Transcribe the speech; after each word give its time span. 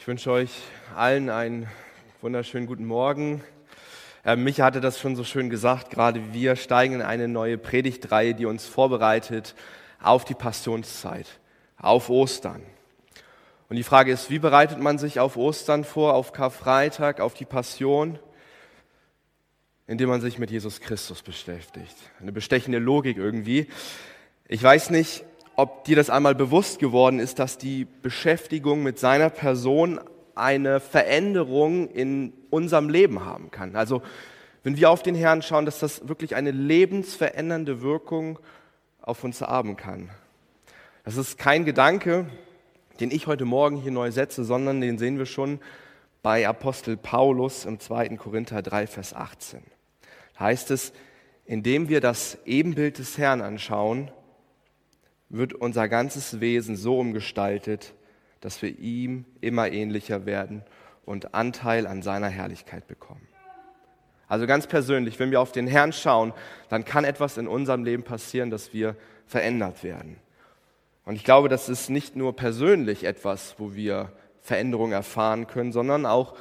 Ich 0.00 0.06
wünsche 0.06 0.30
euch 0.30 0.50
allen 0.96 1.28
einen 1.28 1.68
wunderschönen 2.22 2.66
guten 2.66 2.86
Morgen. 2.86 3.44
Äh, 4.24 4.34
Micha 4.34 4.64
hatte 4.64 4.80
das 4.80 4.98
schon 4.98 5.14
so 5.14 5.24
schön 5.24 5.50
gesagt, 5.50 5.90
gerade 5.90 6.32
wir 6.32 6.56
steigen 6.56 6.94
in 6.94 7.02
eine 7.02 7.28
neue 7.28 7.58
Predigtreihe, 7.58 8.34
die 8.34 8.46
uns 8.46 8.64
vorbereitet 8.64 9.54
auf 10.00 10.24
die 10.24 10.32
Passionszeit, 10.32 11.26
auf 11.76 12.08
Ostern. 12.08 12.62
Und 13.68 13.76
die 13.76 13.82
Frage 13.82 14.10
ist, 14.10 14.30
wie 14.30 14.38
bereitet 14.38 14.78
man 14.78 14.96
sich 14.96 15.20
auf 15.20 15.36
Ostern 15.36 15.84
vor, 15.84 16.14
auf 16.14 16.32
Karfreitag, 16.32 17.20
auf 17.20 17.34
die 17.34 17.44
Passion? 17.44 18.18
Indem 19.86 20.08
man 20.08 20.22
sich 20.22 20.38
mit 20.38 20.50
Jesus 20.50 20.80
Christus 20.80 21.20
beschäftigt. 21.20 21.96
Eine 22.22 22.32
bestechende 22.32 22.78
Logik 22.78 23.18
irgendwie. 23.18 23.68
Ich 24.48 24.62
weiß 24.62 24.88
nicht, 24.88 25.24
ob 25.60 25.84
dir 25.84 25.94
das 25.94 26.08
einmal 26.08 26.34
bewusst 26.34 26.78
geworden 26.78 27.18
ist, 27.18 27.38
dass 27.38 27.58
die 27.58 27.84
Beschäftigung 27.84 28.82
mit 28.82 28.98
seiner 28.98 29.28
Person 29.28 30.00
eine 30.34 30.80
Veränderung 30.80 31.86
in 31.90 32.32
unserem 32.48 32.88
Leben 32.88 33.26
haben 33.26 33.50
kann. 33.50 33.76
Also 33.76 34.00
wenn 34.62 34.78
wir 34.78 34.88
auf 34.88 35.02
den 35.02 35.14
Herrn 35.14 35.42
schauen, 35.42 35.66
dass 35.66 35.78
das 35.78 36.08
wirklich 36.08 36.34
eine 36.34 36.50
lebensverändernde 36.50 37.82
Wirkung 37.82 38.38
auf 39.02 39.22
uns 39.22 39.42
haben 39.42 39.76
kann. 39.76 40.08
Das 41.04 41.18
ist 41.18 41.36
kein 41.36 41.66
Gedanke, 41.66 42.24
den 42.98 43.10
ich 43.10 43.26
heute 43.26 43.44
Morgen 43.44 43.76
hier 43.76 43.92
neu 43.92 44.10
setze, 44.12 44.44
sondern 44.44 44.80
den 44.80 44.96
sehen 44.96 45.18
wir 45.18 45.26
schon 45.26 45.60
bei 46.22 46.48
Apostel 46.48 46.96
Paulus 46.96 47.66
im 47.66 47.80
2. 47.80 48.16
Korinther 48.16 48.62
3, 48.62 48.86
Vers 48.86 49.12
18. 49.12 49.60
Da 50.38 50.40
heißt 50.40 50.70
es, 50.70 50.94
indem 51.44 51.90
wir 51.90 52.00
das 52.00 52.38
Ebenbild 52.46 52.96
des 52.96 53.18
Herrn 53.18 53.42
anschauen, 53.42 54.10
wird 55.30 55.54
unser 55.54 55.88
ganzes 55.88 56.40
Wesen 56.40 56.76
so 56.76 56.98
umgestaltet, 56.98 57.94
dass 58.40 58.60
wir 58.62 58.78
ihm 58.78 59.24
immer 59.40 59.70
ähnlicher 59.70 60.26
werden 60.26 60.62
und 61.06 61.34
Anteil 61.34 61.86
an 61.86 62.02
seiner 62.02 62.28
Herrlichkeit 62.28 62.86
bekommen. 62.86 63.26
Also 64.28 64.46
ganz 64.46 64.66
persönlich, 64.66 65.18
wenn 65.18 65.30
wir 65.30 65.40
auf 65.40 65.52
den 65.52 65.66
Herrn 65.66 65.92
schauen, 65.92 66.32
dann 66.68 66.84
kann 66.84 67.04
etwas 67.04 67.36
in 67.36 67.48
unserem 67.48 67.84
Leben 67.84 68.02
passieren, 68.02 68.50
dass 68.50 68.72
wir 68.72 68.96
verändert 69.26 69.82
werden. 69.82 70.18
Und 71.04 71.16
ich 71.16 71.24
glaube, 71.24 71.48
das 71.48 71.68
ist 71.68 71.90
nicht 71.90 72.16
nur 72.16 72.36
persönlich 72.36 73.04
etwas, 73.04 73.56
wo 73.58 73.74
wir 73.74 74.12
Veränderung 74.40 74.92
erfahren 74.92 75.46
können, 75.46 75.72
sondern 75.72 76.06
auch 76.06 76.36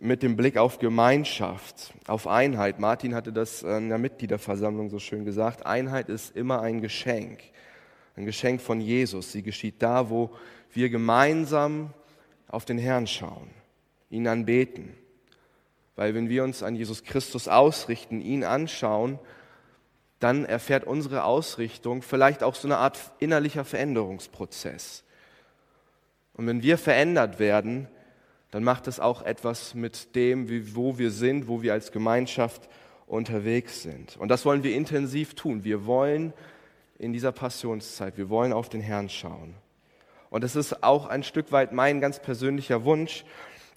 mit 0.00 0.22
dem 0.22 0.36
Blick 0.36 0.56
auf 0.56 0.78
Gemeinschaft, 0.78 1.92
auf 2.06 2.26
Einheit. 2.26 2.78
Martin 2.78 3.14
hatte 3.14 3.32
das 3.32 3.62
in 3.62 3.88
der 3.88 3.98
Mitgliederversammlung 3.98 4.90
so 4.90 4.98
schön 4.98 5.24
gesagt. 5.24 5.66
Einheit 5.66 6.08
ist 6.08 6.36
immer 6.36 6.60
ein 6.60 6.80
Geschenk 6.80 7.40
ein 8.18 8.26
Geschenk 8.26 8.60
von 8.60 8.80
Jesus. 8.80 9.30
Sie 9.30 9.42
geschieht 9.42 9.80
da, 9.80 10.10
wo 10.10 10.30
wir 10.72 10.90
gemeinsam 10.90 11.94
auf 12.48 12.64
den 12.64 12.76
Herrn 12.76 13.06
schauen, 13.06 13.48
ihn 14.10 14.26
anbeten. 14.26 14.94
Weil 15.94 16.14
wenn 16.14 16.28
wir 16.28 16.42
uns 16.42 16.64
an 16.64 16.74
Jesus 16.74 17.04
Christus 17.04 17.46
ausrichten, 17.46 18.20
ihn 18.20 18.42
anschauen, 18.42 19.20
dann 20.18 20.44
erfährt 20.44 20.84
unsere 20.84 21.22
Ausrichtung 21.22 22.02
vielleicht 22.02 22.42
auch 22.42 22.56
so 22.56 22.66
eine 22.66 22.78
Art 22.78 22.98
innerlicher 23.20 23.64
Veränderungsprozess. 23.64 25.04
Und 26.34 26.48
wenn 26.48 26.62
wir 26.62 26.76
verändert 26.76 27.38
werden, 27.38 27.86
dann 28.50 28.64
macht 28.64 28.88
es 28.88 28.98
auch 28.98 29.22
etwas 29.22 29.74
mit 29.74 30.16
dem, 30.16 30.74
wo 30.74 30.98
wir 30.98 31.12
sind, 31.12 31.46
wo 31.46 31.62
wir 31.62 31.72
als 31.72 31.92
Gemeinschaft 31.92 32.68
unterwegs 33.06 33.82
sind. 33.82 34.16
Und 34.16 34.28
das 34.28 34.44
wollen 34.44 34.64
wir 34.64 34.74
intensiv 34.74 35.34
tun. 35.34 35.62
Wir 35.62 35.86
wollen 35.86 36.32
in 36.98 37.12
dieser 37.12 37.32
Passionszeit. 37.32 38.16
Wir 38.16 38.28
wollen 38.28 38.52
auf 38.52 38.68
den 38.68 38.80
Herrn 38.80 39.08
schauen. 39.08 39.54
Und 40.30 40.44
es 40.44 40.56
ist 40.56 40.82
auch 40.82 41.06
ein 41.06 41.22
Stück 41.22 41.52
weit 41.52 41.72
mein 41.72 42.00
ganz 42.00 42.20
persönlicher 42.20 42.84
Wunsch, 42.84 43.24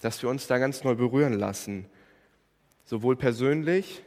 dass 0.00 0.22
wir 0.22 0.28
uns 0.28 0.46
da 0.46 0.58
ganz 0.58 0.84
neu 0.84 0.96
berühren 0.96 1.32
lassen. 1.32 1.86
Sowohl 2.84 3.16
persönlich, 3.16 4.02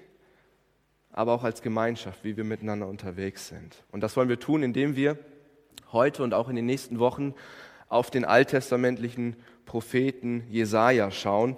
aber 1.12 1.34
auch 1.34 1.44
als 1.44 1.62
Gemeinschaft, 1.62 2.24
wie 2.24 2.36
wir 2.36 2.44
miteinander 2.44 2.88
unterwegs 2.88 3.48
sind. 3.48 3.84
Und 3.92 4.02
das 4.02 4.18
wollen 4.18 4.30
wir 4.30 4.40
tun, 4.40 4.62
indem 4.62 4.96
wir 4.96 5.18
heute 5.92 6.24
und 6.24 6.34
auch 6.34 6.50
in 6.50 6.58
den 6.58 6.66
nächsten 6.66 7.00
Wochen 7.00 7.34
auf 7.88 8.12
den 8.12 8.26
alttestamentlichen 8.26 9.38
Propheten 9.66 10.44
Jesaja 10.50 11.10
schauen, 11.12 11.58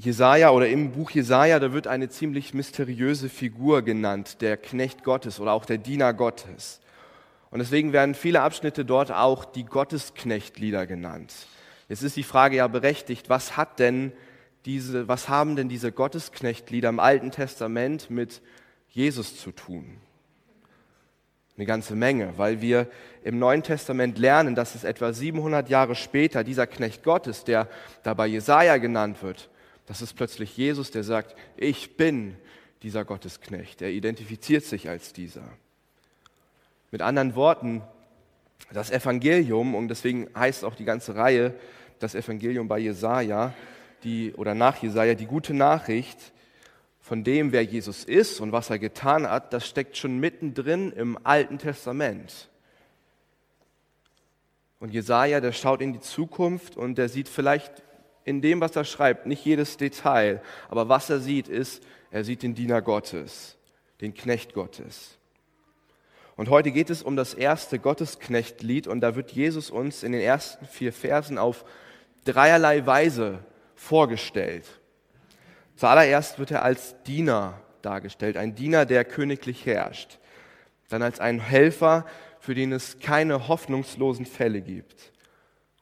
Jesaja 0.00 0.50
oder 0.50 0.68
im 0.68 0.92
Buch 0.92 1.10
Jesaja, 1.10 1.58
da 1.58 1.72
wird 1.72 1.88
eine 1.88 2.08
ziemlich 2.08 2.54
mysteriöse 2.54 3.28
Figur 3.28 3.82
genannt, 3.82 4.40
der 4.40 4.56
Knecht 4.56 5.02
Gottes 5.02 5.40
oder 5.40 5.52
auch 5.52 5.64
der 5.64 5.78
Diener 5.78 6.14
Gottes. 6.14 6.80
Und 7.50 7.58
deswegen 7.58 7.92
werden 7.92 8.14
viele 8.14 8.42
Abschnitte 8.42 8.84
dort 8.84 9.10
auch 9.10 9.44
die 9.44 9.64
Gottesknechtlieder 9.64 10.86
genannt. 10.86 11.34
Jetzt 11.88 12.04
ist 12.04 12.16
die 12.16 12.22
Frage 12.22 12.56
ja 12.56 12.68
berechtigt, 12.68 13.28
was 13.28 13.56
hat 13.56 13.80
denn 13.80 14.12
diese, 14.66 15.08
was 15.08 15.28
haben 15.28 15.56
denn 15.56 15.68
diese 15.68 15.90
Gottesknechtlieder 15.90 16.90
im 16.90 17.00
Alten 17.00 17.32
Testament 17.32 18.08
mit 18.08 18.40
Jesus 18.90 19.40
zu 19.40 19.50
tun? 19.50 19.96
Eine 21.56 21.66
ganze 21.66 21.96
Menge, 21.96 22.34
weil 22.36 22.60
wir 22.60 22.86
im 23.24 23.40
Neuen 23.40 23.64
Testament 23.64 24.16
lernen, 24.16 24.54
dass 24.54 24.76
es 24.76 24.84
etwa 24.84 25.12
700 25.12 25.68
Jahre 25.68 25.96
später 25.96 26.44
dieser 26.44 26.68
Knecht 26.68 27.02
Gottes, 27.02 27.42
der 27.42 27.66
da 28.04 28.14
bei 28.14 28.28
Jesaja 28.28 28.76
genannt 28.76 29.24
wird, 29.24 29.48
das 29.88 30.02
ist 30.02 30.12
plötzlich 30.12 30.54
Jesus, 30.54 30.90
der 30.90 31.02
sagt, 31.02 31.34
ich 31.56 31.96
bin 31.96 32.36
dieser 32.82 33.06
Gottesknecht. 33.06 33.80
Er 33.80 33.90
identifiziert 33.90 34.64
sich 34.64 34.90
als 34.90 35.14
dieser. 35.14 35.44
Mit 36.90 37.00
anderen 37.00 37.34
Worten, 37.34 37.82
das 38.70 38.90
Evangelium, 38.90 39.74
und 39.74 39.88
deswegen 39.88 40.28
heißt 40.36 40.62
auch 40.64 40.74
die 40.74 40.84
ganze 40.84 41.16
Reihe 41.16 41.54
das 42.00 42.14
Evangelium 42.14 42.68
bei 42.68 42.78
Jesaja, 42.78 43.54
die, 44.04 44.34
oder 44.34 44.54
nach 44.54 44.76
Jesaja, 44.76 45.14
die 45.14 45.26
gute 45.26 45.54
Nachricht 45.54 46.32
von 47.00 47.24
dem, 47.24 47.52
wer 47.52 47.64
Jesus 47.64 48.04
ist 48.04 48.40
und 48.40 48.52
was 48.52 48.68
er 48.68 48.78
getan 48.78 49.28
hat, 49.28 49.54
das 49.54 49.66
steckt 49.66 49.96
schon 49.96 50.18
mittendrin 50.18 50.92
im 50.92 51.18
Alten 51.24 51.58
Testament. 51.58 52.50
Und 54.80 54.92
Jesaja, 54.92 55.40
der 55.40 55.52
schaut 55.52 55.80
in 55.80 55.94
die 55.94 56.00
Zukunft 56.00 56.76
und 56.76 56.98
der 56.98 57.08
sieht 57.08 57.28
vielleicht 57.28 57.82
in 58.28 58.42
dem, 58.42 58.60
was 58.60 58.76
er 58.76 58.84
schreibt, 58.84 59.26
nicht 59.26 59.44
jedes 59.44 59.78
Detail, 59.78 60.42
aber 60.68 60.88
was 60.88 61.08
er 61.08 61.18
sieht, 61.18 61.48
ist, 61.48 61.82
er 62.10 62.24
sieht 62.24 62.42
den 62.42 62.54
Diener 62.54 62.82
Gottes, 62.82 63.56
den 64.00 64.14
Knecht 64.14 64.52
Gottes. 64.52 65.16
Und 66.36 66.50
heute 66.50 66.70
geht 66.70 66.90
es 66.90 67.02
um 67.02 67.16
das 67.16 67.34
erste 67.34 67.78
Gottesknechtlied 67.78 68.86
und 68.86 69.00
da 69.00 69.16
wird 69.16 69.32
Jesus 69.32 69.70
uns 69.70 70.02
in 70.02 70.12
den 70.12 70.20
ersten 70.20 70.66
vier 70.66 70.92
Versen 70.92 71.38
auf 71.38 71.64
dreierlei 72.24 72.86
Weise 72.86 73.40
vorgestellt. 73.74 74.64
Zuallererst 75.74 76.38
wird 76.38 76.50
er 76.50 76.62
als 76.62 77.02
Diener 77.04 77.60
dargestellt, 77.82 78.36
ein 78.36 78.54
Diener, 78.54 78.84
der 78.84 79.04
königlich 79.04 79.64
herrscht. 79.64 80.18
Dann 80.90 81.02
als 81.02 81.18
ein 81.18 81.40
Helfer, 81.40 82.04
für 82.40 82.54
den 82.54 82.72
es 82.72 83.00
keine 83.00 83.48
hoffnungslosen 83.48 84.26
Fälle 84.26 84.60
gibt 84.60 85.12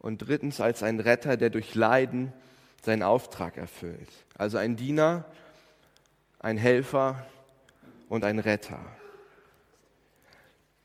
und 0.07 0.19
drittens 0.19 0.61
als 0.61 0.85
ein 0.85 1.01
Retter, 1.01 1.37
der 1.37 1.51
durch 1.51 1.75
Leiden 1.75 2.33
seinen 2.81 3.03
Auftrag 3.03 3.57
erfüllt. 3.57 4.09
Also 4.39 4.57
ein 4.57 4.77
Diener, 4.77 5.25
ein 6.39 6.57
Helfer 6.57 7.27
und 8.09 8.25
ein 8.25 8.39
Retter. 8.39 8.79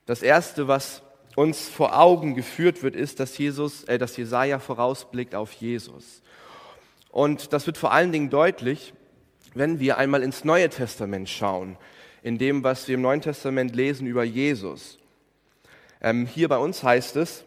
Das 0.08 0.24
erste, 0.24 0.68
was 0.68 1.04
uns 1.36 1.70
vor 1.70 2.00
Augen 2.00 2.34
geführt 2.34 2.82
wird, 2.82 2.96
ist, 2.96 3.20
dass 3.20 3.38
Jesus, 3.38 3.84
äh, 3.84 4.00
dass 4.00 4.18
Jesaja 4.18 4.58
vorausblickt 4.58 5.36
auf 5.36 5.54
Jesus. 5.54 6.24
Und 7.12 7.54
das 7.54 7.68
wird 7.68 7.78
vor 7.78 7.92
allen 7.92 8.12
Dingen 8.12 8.32
deutlich, 8.32 8.92
wenn 9.54 9.80
wir 9.80 10.00
einmal 10.00 10.24
ins 10.24 10.44
Neue 10.44 10.70
Testament 10.70 11.30
schauen, 11.30 11.78
in 12.24 12.40
dem, 12.40 12.64
was 12.64 12.88
wir 12.88 12.96
im 12.96 13.02
Neuen 13.04 13.22
Testament 13.22 13.76
lesen 13.76 14.08
über 14.08 14.24
Jesus. 14.24 14.98
Ähm, 16.02 16.26
hier 16.26 16.50
bei 16.50 16.58
uns 16.58 16.82
heißt 16.82 17.18
es, 17.18 17.46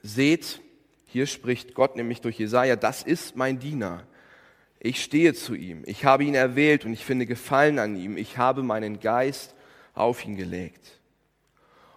seht, 0.00 0.60
hier 1.14 1.28
spricht 1.28 1.74
Gott 1.74 1.94
nämlich 1.94 2.22
durch 2.22 2.40
Jesaja, 2.40 2.74
das 2.74 3.04
ist 3.04 3.36
mein 3.36 3.60
Diener. 3.60 4.02
Ich 4.80 5.00
stehe 5.00 5.32
zu 5.32 5.54
ihm. 5.54 5.84
Ich 5.86 6.04
habe 6.04 6.24
ihn 6.24 6.34
erwählt 6.34 6.84
und 6.84 6.92
ich 6.92 7.04
finde 7.04 7.24
Gefallen 7.24 7.78
an 7.78 7.94
ihm. 7.94 8.16
Ich 8.16 8.36
habe 8.36 8.64
meinen 8.64 8.98
Geist 8.98 9.54
auf 9.94 10.24
ihn 10.24 10.34
gelegt. 10.34 10.98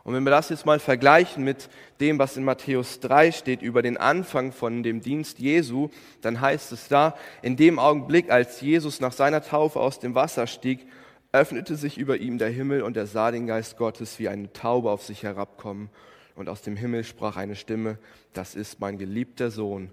Und 0.03 0.13
wenn 0.13 0.21
wir 0.21 0.29
das 0.29 0.49
jetzt 0.49 0.67
mal 0.67 0.77
vergleichen 0.77 1.43
mit 1.43 1.67
dem, 1.99 2.19
was 2.19 2.37
in 2.37 2.43
Matthäus 2.43 2.99
3 2.99 3.31
steht 3.31 3.63
über 3.63 3.81
den 3.81 3.97
Anfang 3.97 4.51
von 4.51 4.83
dem 4.83 5.01
Dienst 5.01 5.39
Jesu, 5.39 5.89
dann 6.21 6.39
heißt 6.39 6.71
es 6.71 6.87
da, 6.87 7.17
in 7.41 7.55
dem 7.55 7.79
Augenblick, 7.79 8.29
als 8.29 8.61
Jesus 8.61 8.99
nach 8.99 9.13
seiner 9.13 9.41
Taufe 9.41 9.79
aus 9.79 9.99
dem 9.99 10.13
Wasser 10.13 10.45
stieg, 10.45 10.85
öffnete 11.31 11.75
sich 11.75 11.97
über 11.97 12.17
ihm 12.17 12.37
der 12.37 12.49
Himmel 12.49 12.83
und 12.83 12.95
er 12.95 13.07
sah 13.07 13.31
den 13.31 13.47
Geist 13.47 13.77
Gottes 13.77 14.19
wie 14.19 14.29
eine 14.29 14.53
Taube 14.53 14.91
auf 14.91 15.01
sich 15.01 15.23
herabkommen 15.23 15.89
und 16.37 16.49
aus 16.49 16.61
dem 16.61 16.77
Himmel 16.77 17.03
sprach 17.03 17.35
eine 17.35 17.55
Stimme, 17.55 17.97
das 18.31 18.55
ist 18.55 18.79
mein 18.79 18.97
geliebter 18.97 19.49
Sohn, 19.51 19.91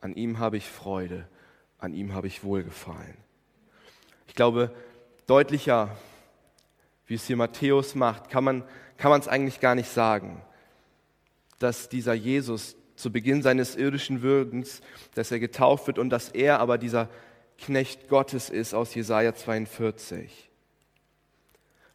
an 0.00 0.14
ihm 0.14 0.38
habe 0.38 0.56
ich 0.56 0.68
Freude, 0.68 1.28
an 1.78 1.92
ihm 1.92 2.14
habe 2.14 2.26
ich 2.26 2.42
Wohlgefallen. 2.42 3.16
Ich 4.26 4.34
glaube, 4.34 4.74
deutlicher, 5.26 5.96
wie 7.06 7.14
es 7.14 7.26
hier 7.26 7.36
Matthäus 7.36 7.94
macht, 7.94 8.30
kann 8.30 8.42
man 8.42 8.64
es 8.98 9.28
eigentlich 9.28 9.60
gar 9.60 9.74
nicht 9.74 9.90
sagen, 9.90 10.40
dass 11.58 11.88
dieser 11.90 12.14
Jesus 12.14 12.74
zu 12.96 13.12
Beginn 13.12 13.42
seines 13.42 13.76
irdischen 13.76 14.22
Würdens, 14.22 14.80
dass 15.14 15.30
er 15.30 15.40
getauft 15.40 15.86
wird 15.86 15.98
und 15.98 16.08
dass 16.10 16.30
er 16.30 16.58
aber 16.60 16.78
dieser 16.78 17.08
Knecht 17.58 18.08
Gottes 18.08 18.48
ist 18.48 18.74
aus 18.74 18.94
Jesaja 18.94 19.34
42. 19.34 20.50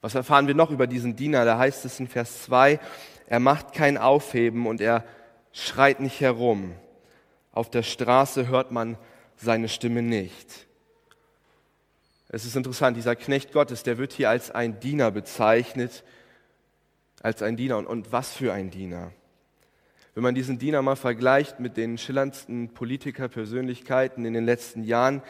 Was 0.01 0.15
erfahren 0.15 0.47
wir 0.47 0.53
noch 0.53 0.69
über 0.69 0.85
diesen 0.85 1.15
Diener? 1.15 1.43
Da 1.43 1.57
heißt 1.57 1.83
es 1.85 1.99
in 1.99 2.07
Vers 2.07 2.43
2, 2.43 2.79
er 3.27 3.39
macht 3.39 3.73
kein 3.73 3.97
Aufheben 3.97 4.65
und 4.65 4.81
er 4.81 5.03
schreit 5.51 5.99
nicht 5.99 6.21
herum. 6.21 6.73
Auf 7.51 7.69
der 7.69 7.83
Straße 7.83 8.47
hört 8.47 8.71
man 8.71 8.97
seine 9.35 9.69
Stimme 9.69 10.01
nicht. 10.01 10.67
Es 12.29 12.45
ist 12.45 12.55
interessant, 12.55 12.97
dieser 12.97 13.15
Knecht 13.15 13.53
Gottes, 13.53 13.83
der 13.83 13.97
wird 13.97 14.13
hier 14.13 14.29
als 14.29 14.51
ein 14.51 14.79
Diener 14.79 15.11
bezeichnet, 15.11 16.03
als 17.21 17.41
ein 17.41 17.55
Diener. 17.55 17.77
Und, 17.77 17.85
und 17.85 18.11
was 18.11 18.33
für 18.33 18.53
ein 18.53 18.69
Diener? 18.69 19.11
Wenn 20.13 20.23
man 20.23 20.35
diesen 20.35 20.57
Diener 20.57 20.81
mal 20.81 20.95
vergleicht 20.95 21.59
mit 21.59 21.77
den 21.77 21.97
schillerndsten 21.97 22.73
Politikerpersönlichkeiten 22.73 24.25
in 24.25 24.33
den 24.33 24.45
letzten 24.45 24.83
Jahren, 24.83 25.21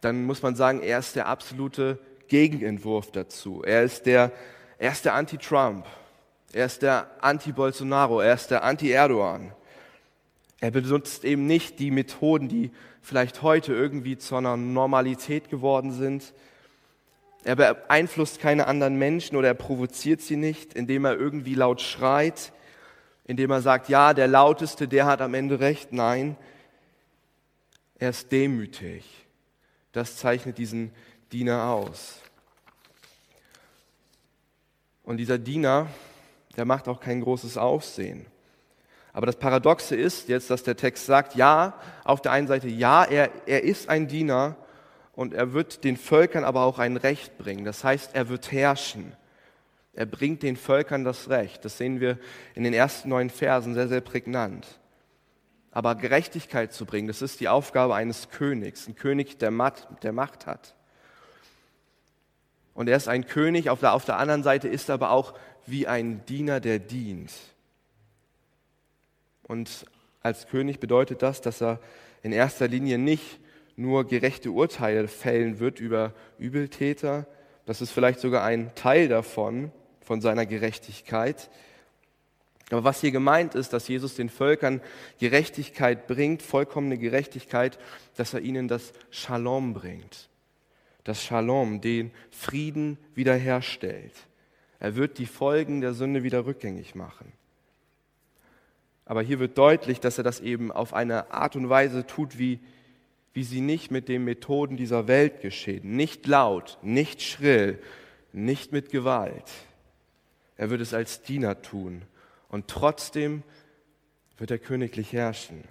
dann 0.00 0.24
muss 0.24 0.42
man 0.42 0.56
sagen, 0.56 0.82
er 0.82 0.98
ist 0.98 1.16
der 1.16 1.28
absolute 1.28 1.98
Gegenentwurf 2.28 3.12
dazu. 3.12 3.62
Er 3.62 3.82
ist 3.82 4.06
der, 4.06 4.32
er 4.78 4.92
ist 4.92 5.04
der 5.04 5.14
Anti-Trump. 5.14 5.86
Er 6.52 6.66
ist 6.66 6.82
der 6.82 7.10
Anti-Bolsonaro. 7.20 8.20
Er 8.20 8.34
ist 8.34 8.50
der 8.50 8.62
Anti-Erdogan. 8.64 9.52
Er 10.60 10.70
benutzt 10.70 11.24
eben 11.24 11.46
nicht 11.46 11.78
die 11.78 11.90
Methoden, 11.90 12.48
die 12.48 12.70
vielleicht 13.00 13.42
heute 13.42 13.72
irgendwie 13.74 14.16
zu 14.16 14.36
einer 14.36 14.56
Normalität 14.56 15.50
geworden 15.50 15.92
sind. 15.92 16.34
Er 17.42 17.56
beeinflusst 17.56 18.38
keine 18.38 18.68
anderen 18.68 18.96
Menschen 18.96 19.36
oder 19.36 19.48
er 19.48 19.54
provoziert 19.54 20.20
sie 20.20 20.36
nicht, 20.36 20.74
indem 20.74 21.04
er 21.04 21.16
irgendwie 21.16 21.54
laut 21.54 21.80
schreit 21.80 22.52
indem 23.24 23.50
er 23.50 23.62
sagt, 23.62 23.88
ja, 23.88 24.14
der 24.14 24.28
Lauteste, 24.28 24.88
der 24.88 25.06
hat 25.06 25.20
am 25.20 25.34
Ende 25.34 25.60
recht. 25.60 25.92
Nein, 25.92 26.36
er 27.98 28.10
ist 28.10 28.32
demütig. 28.32 29.04
Das 29.92 30.16
zeichnet 30.16 30.58
diesen 30.58 30.92
Diener 31.30 31.64
aus. 31.64 32.20
Und 35.04 35.16
dieser 35.18 35.38
Diener, 35.38 35.88
der 36.56 36.64
macht 36.64 36.88
auch 36.88 37.00
kein 37.00 37.20
großes 37.20 37.56
Aufsehen. 37.56 38.26
Aber 39.12 39.26
das 39.26 39.36
Paradoxe 39.36 39.94
ist 39.94 40.28
jetzt, 40.28 40.50
dass 40.50 40.62
der 40.62 40.76
Text 40.76 41.06
sagt, 41.06 41.34
ja, 41.34 41.74
auf 42.04 42.22
der 42.22 42.32
einen 42.32 42.46
Seite, 42.46 42.68
ja, 42.68 43.04
er, 43.04 43.30
er 43.46 43.62
ist 43.62 43.88
ein 43.88 44.08
Diener 44.08 44.56
und 45.14 45.34
er 45.34 45.52
wird 45.52 45.84
den 45.84 45.96
Völkern 45.96 46.44
aber 46.44 46.62
auch 46.62 46.78
ein 46.78 46.96
Recht 46.96 47.36
bringen. 47.36 47.64
Das 47.64 47.84
heißt, 47.84 48.14
er 48.14 48.28
wird 48.28 48.50
herrschen. 48.50 49.12
Er 49.92 50.06
bringt 50.06 50.42
den 50.42 50.56
Völkern 50.56 51.04
das 51.04 51.28
Recht. 51.28 51.64
Das 51.64 51.76
sehen 51.76 52.00
wir 52.00 52.18
in 52.54 52.64
den 52.64 52.72
ersten 52.72 53.10
neun 53.10 53.28
Versen 53.28 53.74
sehr, 53.74 53.88
sehr 53.88 54.00
prägnant. 54.00 54.66
Aber 55.70 55.94
Gerechtigkeit 55.94 56.72
zu 56.72 56.86
bringen, 56.86 57.08
das 57.08 57.20
ist 57.20 57.40
die 57.40 57.48
Aufgabe 57.48 57.94
eines 57.94 58.30
Königs, 58.30 58.88
ein 58.88 58.94
König, 58.94 59.38
der 59.38 59.50
Macht 59.50 60.46
hat. 60.46 60.74
Und 62.74 62.88
er 62.88 62.96
ist 62.96 63.08
ein 63.08 63.26
König, 63.26 63.68
auf 63.68 63.80
der, 63.80 63.92
auf 63.92 64.04
der 64.04 64.18
anderen 64.18 64.42
Seite 64.42 64.68
ist 64.68 64.88
er 64.88 64.94
aber 64.94 65.10
auch 65.10 65.34
wie 65.66 65.86
ein 65.86 66.24
Diener, 66.26 66.60
der 66.60 66.78
dient. 66.78 67.32
Und 69.46 69.86
als 70.22 70.46
König 70.48 70.80
bedeutet 70.80 71.22
das, 71.22 71.40
dass 71.40 71.60
er 71.60 71.80
in 72.22 72.32
erster 72.32 72.68
Linie 72.68 72.98
nicht 72.98 73.40
nur 73.76 74.06
gerechte 74.06 74.50
Urteile 74.50 75.08
fällen 75.08 75.58
wird 75.58 75.80
über 75.80 76.12
Übeltäter, 76.38 77.26
das 77.66 77.80
ist 77.80 77.92
vielleicht 77.92 78.20
sogar 78.20 78.44
ein 78.44 78.74
Teil 78.74 79.08
davon, 79.08 79.70
von 80.00 80.20
seiner 80.20 80.46
Gerechtigkeit. 80.46 81.48
Aber 82.70 82.84
was 82.84 83.00
hier 83.00 83.12
gemeint 83.12 83.54
ist, 83.54 83.72
dass 83.72 83.86
Jesus 83.86 84.14
den 84.14 84.28
Völkern 84.28 84.80
Gerechtigkeit 85.18 86.06
bringt, 86.06 86.42
vollkommene 86.42 86.98
Gerechtigkeit, 86.98 87.78
dass 88.16 88.34
er 88.34 88.40
ihnen 88.40 88.66
das 88.66 88.92
Shalom 89.10 89.74
bringt. 89.74 90.28
Das 91.04 91.22
Shalom, 91.22 91.80
den 91.80 92.12
Frieden 92.30 92.98
wiederherstellt. 93.14 94.12
Er 94.78 94.96
wird 94.96 95.18
die 95.18 95.26
Folgen 95.26 95.80
der 95.80 95.94
Sünde 95.94 96.22
wieder 96.22 96.46
rückgängig 96.46 96.94
machen. 96.94 97.32
Aber 99.04 99.22
hier 99.22 99.38
wird 99.38 99.58
deutlich, 99.58 100.00
dass 100.00 100.18
er 100.18 100.24
das 100.24 100.40
eben 100.40 100.70
auf 100.70 100.94
eine 100.94 101.32
Art 101.32 101.56
und 101.56 101.68
Weise 101.68 102.06
tut, 102.06 102.38
wie, 102.38 102.60
wie 103.32 103.42
sie 103.42 103.60
nicht 103.60 103.90
mit 103.90 104.08
den 104.08 104.24
Methoden 104.24 104.76
dieser 104.76 105.08
Welt 105.08 105.40
geschehen. 105.40 105.96
Nicht 105.96 106.26
laut, 106.26 106.78
nicht 106.82 107.20
schrill, 107.22 107.80
nicht 108.32 108.72
mit 108.72 108.90
Gewalt. 108.90 109.50
Er 110.56 110.70
wird 110.70 110.80
es 110.80 110.94
als 110.94 111.22
Diener 111.22 111.62
tun. 111.62 112.02
Und 112.48 112.68
trotzdem 112.68 113.42
wird 114.38 114.50
er 114.50 114.58
königlich 114.58 115.12
herrschen. 115.12 115.64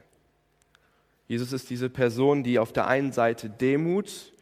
Jesus 1.28 1.54
ist 1.54 1.69
diese 1.69 1.89
Person, 1.89 2.44
die 2.44 2.60
auf 2.60 2.74
der 2.74 2.88
einen 2.88 3.13
Seite 3.13 3.50
Demut 3.50 4.33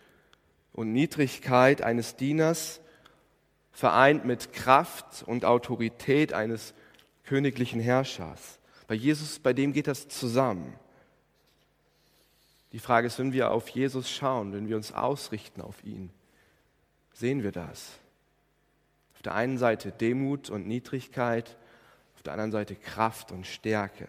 und 0.79 0.93
Niedrigkeit 0.93 1.81
eines 1.81 2.15
Dieners 2.15 2.79
vereint 3.73 4.23
mit 4.23 4.53
Kraft 4.53 5.23
und 5.27 5.43
Autorität 5.43 6.31
eines 6.31 6.73
königlichen 7.25 7.81
Herrschers. 7.81 8.59
Bei 8.87 8.95
Jesus, 8.95 9.39
bei 9.39 9.51
dem 9.51 9.73
geht 9.73 9.87
das 9.87 10.07
zusammen. 10.07 10.73
Die 12.71 12.79
Frage 12.79 13.07
ist, 13.07 13.19
wenn 13.19 13.33
wir 13.33 13.51
auf 13.51 13.67
Jesus 13.67 14.09
schauen, 14.09 14.53
wenn 14.53 14.69
wir 14.69 14.77
uns 14.77 14.93
ausrichten 14.93 15.59
auf 15.59 15.83
ihn, 15.83 16.11
sehen 17.11 17.43
wir 17.43 17.51
das? 17.51 17.89
Auf 19.15 19.21
der 19.23 19.35
einen 19.35 19.57
Seite 19.57 19.91
Demut 19.91 20.49
und 20.49 20.65
Niedrigkeit, 20.65 21.57
auf 22.15 22.23
der 22.23 22.31
anderen 22.31 22.53
Seite 22.53 22.75
Kraft 22.75 23.33
und 23.33 23.45
Stärke. 23.45 24.07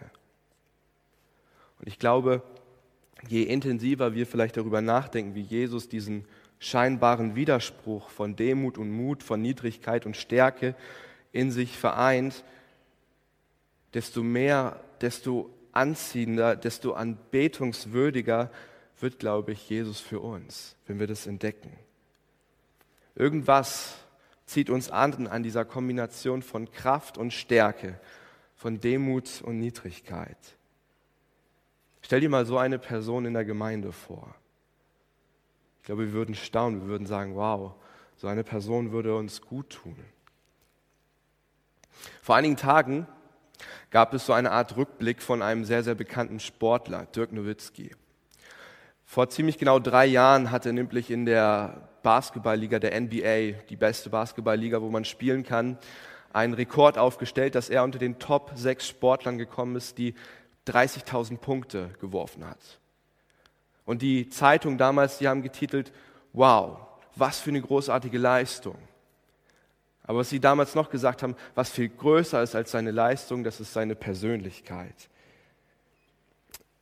Und 1.79 1.89
ich 1.89 1.99
glaube, 1.99 2.41
je 3.27 3.43
intensiver 3.43 4.13
wir 4.13 4.25
vielleicht 4.25 4.55
darüber 4.55 4.79
nachdenken, 4.79 5.35
wie 5.35 5.41
Jesus 5.41 5.89
diesen 5.89 6.25
scheinbaren 6.61 7.35
Widerspruch 7.35 8.09
von 8.11 8.35
Demut 8.35 8.77
und 8.77 8.91
Mut, 8.91 9.23
von 9.23 9.41
Niedrigkeit 9.41 10.05
und 10.05 10.15
Stärke 10.15 10.75
in 11.31 11.51
sich 11.51 11.75
vereint, 11.75 12.43
desto 13.95 14.21
mehr, 14.21 14.79
desto 15.01 15.49
anziehender, 15.71 16.55
desto 16.55 16.93
anbetungswürdiger 16.93 18.51
wird, 18.99 19.17
glaube 19.17 19.53
ich, 19.53 19.69
Jesus 19.69 19.99
für 19.99 20.19
uns, 20.19 20.75
wenn 20.85 20.99
wir 20.99 21.07
das 21.07 21.25
entdecken. 21.25 21.71
Irgendwas 23.15 23.95
zieht 24.45 24.69
uns 24.69 24.91
an 24.91 25.25
an 25.27 25.41
dieser 25.41 25.65
Kombination 25.65 26.43
von 26.43 26.71
Kraft 26.71 27.17
und 27.17 27.33
Stärke, 27.33 27.99
von 28.55 28.79
Demut 28.79 29.41
und 29.41 29.57
Niedrigkeit. 29.57 30.37
Stell 32.03 32.19
dir 32.19 32.29
mal 32.29 32.45
so 32.45 32.59
eine 32.59 32.77
Person 32.77 33.25
in 33.25 33.33
der 33.33 33.45
Gemeinde 33.45 33.91
vor. 33.91 34.35
Ich 35.81 35.85
glaube, 35.85 36.05
wir 36.05 36.13
würden 36.13 36.35
staunen, 36.35 36.81
wir 36.81 36.87
würden 36.89 37.07
sagen, 37.07 37.35
wow, 37.35 37.73
so 38.15 38.27
eine 38.27 38.43
Person 38.43 38.91
würde 38.91 39.15
uns 39.15 39.41
gut 39.41 39.71
tun. 39.71 39.95
Vor 42.21 42.35
einigen 42.35 42.55
Tagen 42.55 43.07
gab 43.89 44.13
es 44.13 44.27
so 44.27 44.33
eine 44.33 44.51
Art 44.51 44.77
Rückblick 44.77 45.23
von 45.23 45.41
einem 45.41 45.65
sehr, 45.65 45.83
sehr 45.83 45.95
bekannten 45.95 46.39
Sportler, 46.39 47.07
Dirk 47.07 47.31
Nowitzki. 47.31 47.95
Vor 49.05 49.29
ziemlich 49.29 49.57
genau 49.57 49.79
drei 49.79 50.05
Jahren 50.05 50.51
hat 50.51 50.67
er 50.67 50.73
nämlich 50.73 51.09
in 51.09 51.25
der 51.25 51.89
Basketballliga 52.03 52.77
der 52.77 52.99
NBA, 53.01 53.63
die 53.67 53.75
beste 53.75 54.11
Basketballliga, 54.11 54.81
wo 54.81 54.89
man 54.89 55.03
spielen 55.03 55.43
kann, 55.43 55.79
einen 56.31 56.53
Rekord 56.53 56.99
aufgestellt, 56.99 57.55
dass 57.55 57.69
er 57.69 57.83
unter 57.83 57.97
den 57.99 58.19
Top 58.19 58.51
6 58.53 58.87
Sportlern 58.87 59.39
gekommen 59.39 59.75
ist, 59.75 59.97
die 59.97 60.13
30.000 60.67 61.37
Punkte 61.37 61.89
geworfen 61.99 62.47
hat. 62.47 62.80
Und 63.85 64.01
die 64.01 64.29
Zeitung 64.29 64.77
damals, 64.77 65.17
die 65.17 65.27
haben 65.27 65.41
getitelt, 65.41 65.91
wow, 66.33 66.77
was 67.15 67.39
für 67.39 67.49
eine 67.49 67.61
großartige 67.61 68.17
Leistung. 68.17 68.77
Aber 70.03 70.19
was 70.19 70.29
sie 70.29 70.39
damals 70.39 70.75
noch 70.75 70.89
gesagt 70.89 71.23
haben, 71.23 71.35
was 71.55 71.71
viel 71.71 71.89
größer 71.89 72.41
ist 72.41 72.55
als 72.55 72.71
seine 72.71 72.91
Leistung, 72.91 73.43
das 73.43 73.59
ist 73.59 73.73
seine 73.73 73.95
Persönlichkeit. 73.95 75.09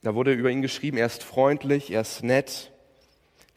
Da 0.01 0.15
wurde 0.15 0.33
über 0.33 0.49
ihn 0.49 0.61
geschrieben, 0.61 0.97
er 0.97 1.05
ist 1.05 1.23
freundlich, 1.23 1.91
er 1.91 2.01
ist 2.01 2.23
nett, 2.23 2.71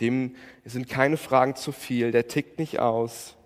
dem 0.01 0.35
sind 0.65 0.89
keine 0.89 1.17
Fragen 1.17 1.55
zu 1.55 1.71
viel, 1.71 2.11
der 2.11 2.27
tickt 2.27 2.59
nicht 2.59 2.81
aus, 2.81 3.37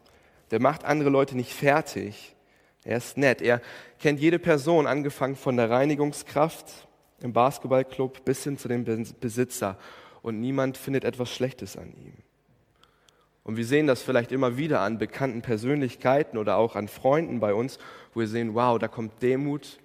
der 0.50 0.60
macht 0.60 0.84
andere 0.84 1.10
Leute 1.10 1.36
nicht 1.36 1.52
fertig. 1.52 2.34
Er 2.86 2.98
ist 2.98 3.16
nett. 3.16 3.42
Er 3.42 3.60
kennt 3.98 4.20
jede 4.20 4.38
Person, 4.38 4.86
angefangen 4.86 5.34
von 5.34 5.56
der 5.56 5.70
Reinigungskraft 5.70 6.85
im 7.20 7.32
Basketballclub 7.32 8.24
bis 8.24 8.44
hin 8.44 8.58
zu 8.58 8.68
dem 8.68 8.84
Besitzer. 9.20 9.78
Und 10.22 10.40
niemand 10.40 10.76
findet 10.76 11.04
etwas 11.04 11.30
Schlechtes 11.32 11.76
an 11.76 11.92
ihm. 11.92 12.14
Und 13.44 13.56
wir 13.56 13.64
sehen 13.64 13.86
das 13.86 14.02
vielleicht 14.02 14.32
immer 14.32 14.56
wieder 14.56 14.80
an 14.80 14.98
bekannten 14.98 15.40
Persönlichkeiten 15.40 16.36
oder 16.36 16.56
auch 16.56 16.74
an 16.74 16.88
Freunden 16.88 17.38
bei 17.38 17.54
uns, 17.54 17.78
wo 18.12 18.20
wir 18.20 18.26
sehen, 18.26 18.54
wow, 18.54 18.76
da 18.78 18.88
kommt 18.88 19.22
Demut 19.22 19.78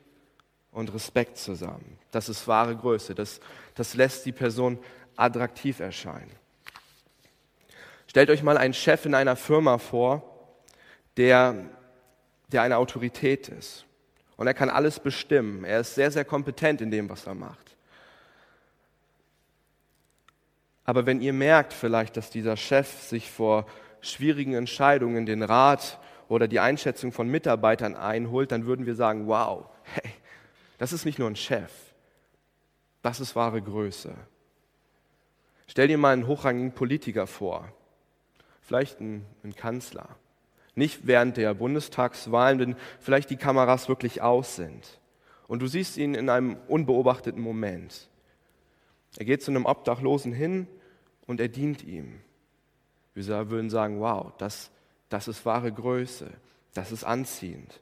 und 0.72 0.92
Respekt 0.94 1.38
zusammen. 1.38 2.00
Das 2.10 2.28
ist 2.28 2.48
wahre 2.48 2.76
Größe. 2.76 3.14
Das, 3.14 3.40
das 3.76 3.94
lässt 3.94 4.26
die 4.26 4.32
Person 4.32 4.80
attraktiv 5.16 5.80
erscheinen. 5.80 6.32
Stellt 8.08 8.30
euch 8.30 8.42
mal 8.42 8.58
einen 8.58 8.74
Chef 8.74 9.06
in 9.06 9.14
einer 9.14 9.36
Firma 9.36 9.78
vor, 9.78 10.24
der, 11.18 11.70
der 12.48 12.64
eine 12.64 12.78
Autorität 12.78 13.48
ist. 13.48 13.86
Und 14.42 14.48
er 14.48 14.56
kann 14.56 14.72
alles 14.72 15.00
bestimmen. 15.00 15.64
Er 15.66 15.82
ist 15.82 15.94
sehr, 15.94 16.10
sehr 16.10 16.26
kompetent 16.26 16.82
in 16.82 16.90
dem, 16.90 17.08
was 17.12 17.28
er 17.28 17.36
macht. 17.36 17.78
Aber 20.84 21.06
wenn 21.06 21.22
ihr 21.22 21.32
merkt 21.32 21.74
vielleicht, 21.74 22.18
dass 22.18 22.32
dieser 22.32 22.58
Chef 22.58 23.04
sich 23.04 23.30
vor 23.30 23.68
schwierigen 24.02 24.56
Entscheidungen 24.56 25.28
den 25.28 25.44
Rat 25.44 26.00
oder 26.28 26.48
die 26.48 26.60
Einschätzung 26.60 27.12
von 27.12 27.28
Mitarbeitern 27.28 27.96
einholt, 27.96 28.52
dann 28.52 28.66
würden 28.66 28.88
wir 28.88 28.96
sagen, 28.96 29.28
wow, 29.28 29.70
hey, 29.84 30.12
das 30.80 30.92
ist 30.92 31.06
nicht 31.06 31.20
nur 31.20 31.30
ein 31.30 31.36
Chef, 31.36 31.72
das 33.04 33.20
ist 33.20 33.36
wahre 33.36 33.62
Größe. 33.62 34.12
Stell 35.68 35.88
dir 35.88 36.00
mal 36.00 36.14
einen 36.14 36.26
hochrangigen 36.26 36.72
Politiker 36.72 37.28
vor, 37.28 37.72
vielleicht 38.64 39.02
einen, 39.02 39.24
einen 39.44 39.56
Kanzler. 39.56 40.10
Nicht 40.76 41.06
während 41.06 41.38
der 41.38 41.54
Bundestagswahlen, 41.54 42.60
wenn 42.60 42.76
vielleicht 43.00 43.30
die 43.30 43.38
Kameras 43.38 43.90
wirklich 43.90 44.22
aus 44.22 44.56
sind. 44.56 45.00
Und 45.48 45.62
du 45.62 45.68
siehst 45.68 45.98
ihn 45.98 46.16
in 46.16 46.30
einem 46.30 46.58
unbeobachteten 46.68 47.42
Moment. 47.42 48.10
Er 49.18 49.26
geht 49.26 49.44
zu 49.44 49.52
einem 49.52 49.66
Obdachlosen 49.66 50.32
hin 50.32 50.68
und 51.28 51.42
er 51.42 51.50
dient 51.50 51.84
ihm. 51.84 52.22
Wir 53.14 53.50
würden 53.50 53.70
sagen, 53.70 54.00
wow, 54.00 54.32
das, 54.38 54.72
das 55.10 55.28
ist 55.28 55.46
wahre 55.46 55.72
Größe, 55.72 56.30
das 56.74 56.94
ist 56.94 57.04
anziehend. 57.04 57.82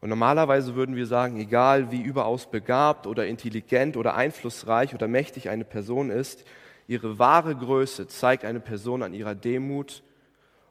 Und 0.00 0.08
normalerweise 0.08 0.76
würden 0.76 0.96
wir 0.96 1.06
sagen, 1.06 1.38
egal 1.38 1.90
wie 1.90 2.00
überaus 2.00 2.50
begabt 2.50 3.06
oder 3.06 3.26
intelligent 3.26 3.96
oder 3.96 4.14
einflussreich 4.14 4.94
oder 4.94 5.08
mächtig 5.08 5.50
eine 5.50 5.64
Person 5.64 6.10
ist, 6.10 6.44
ihre 6.86 7.18
wahre 7.18 7.54
Größe 7.54 8.06
zeigt 8.06 8.44
eine 8.44 8.60
Person 8.60 9.02
an 9.02 9.12
ihrer 9.12 9.34
Demut 9.34 10.02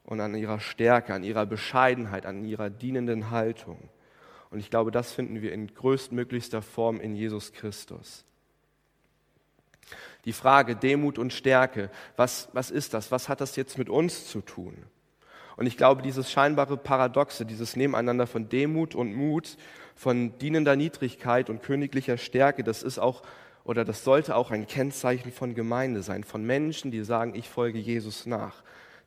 und 0.04 0.20
an 0.20 0.34
ihrer 0.34 0.60
Stärke, 0.60 1.14
an 1.14 1.22
ihrer 1.22 1.46
Bescheidenheit, 1.46 2.26
an 2.26 2.44
ihrer 2.44 2.70
dienenden 2.70 3.30
Haltung. 3.30 3.88
Und 4.50 4.58
ich 4.58 4.70
glaube, 4.70 4.90
das 4.90 5.12
finden 5.12 5.42
wir 5.42 5.52
in 5.52 5.72
größtmöglichster 5.72 6.62
Form 6.62 7.00
in 7.00 7.14
Jesus 7.14 7.52
Christus. 7.52 8.24
Die 10.24 10.32
Frage 10.32 10.76
Demut 10.76 11.18
und 11.18 11.32
Stärke, 11.32 11.90
was, 12.16 12.48
was 12.52 12.70
ist 12.70 12.94
das? 12.94 13.10
Was 13.10 13.28
hat 13.28 13.40
das 13.40 13.56
jetzt 13.56 13.78
mit 13.78 13.88
uns 13.88 14.26
zu 14.26 14.40
tun? 14.40 14.76
Und 15.56 15.66
ich 15.66 15.76
glaube, 15.76 16.02
dieses 16.02 16.30
scheinbare 16.30 16.76
Paradoxe, 16.76 17.44
dieses 17.44 17.76
Nebeneinander 17.76 18.26
von 18.26 18.48
Demut 18.48 18.94
und 18.94 19.14
Mut, 19.14 19.56
von 19.94 20.38
dienender 20.38 20.76
Niedrigkeit 20.76 21.50
und 21.50 21.62
königlicher 21.62 22.16
Stärke, 22.16 22.64
das 22.64 22.82
ist 22.82 22.98
auch 22.98 23.22
oder 23.62 23.84
das 23.84 24.04
sollte 24.04 24.36
auch 24.36 24.50
ein 24.50 24.66
Kennzeichen 24.66 25.32
von 25.32 25.54
Gemeinde 25.54 26.02
sein, 26.02 26.24
von 26.24 26.44
Menschen, 26.44 26.90
die 26.90 27.04
sagen, 27.04 27.34
ich 27.34 27.48
folge 27.48 27.78
Jesus 27.78 28.26
nach. 28.26 28.62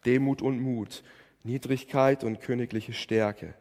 Demut 0.06 0.42
und 0.42 0.60
Mut, 0.60 1.04
Niedrigkeit 1.44 2.24
und 2.24 2.42
königliche 2.42 2.94
Stärke 2.94 3.54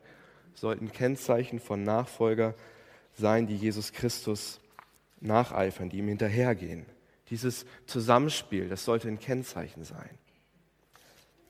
sollten 0.54 0.92
Kennzeichen 0.92 1.60
von 1.60 1.82
Nachfolger 1.82 2.54
sein, 3.14 3.46
die 3.46 3.56
Jesus 3.56 3.92
Christus 3.92 4.60
nacheifern, 5.20 5.88
die 5.88 5.98
ihm 5.98 6.08
hinterhergehen. 6.08 6.86
Dieses 7.30 7.64
Zusammenspiel, 7.86 8.68
das 8.68 8.84
sollte 8.84 9.08
ein 9.08 9.18
Kennzeichen 9.18 9.84
sein. 9.84 10.10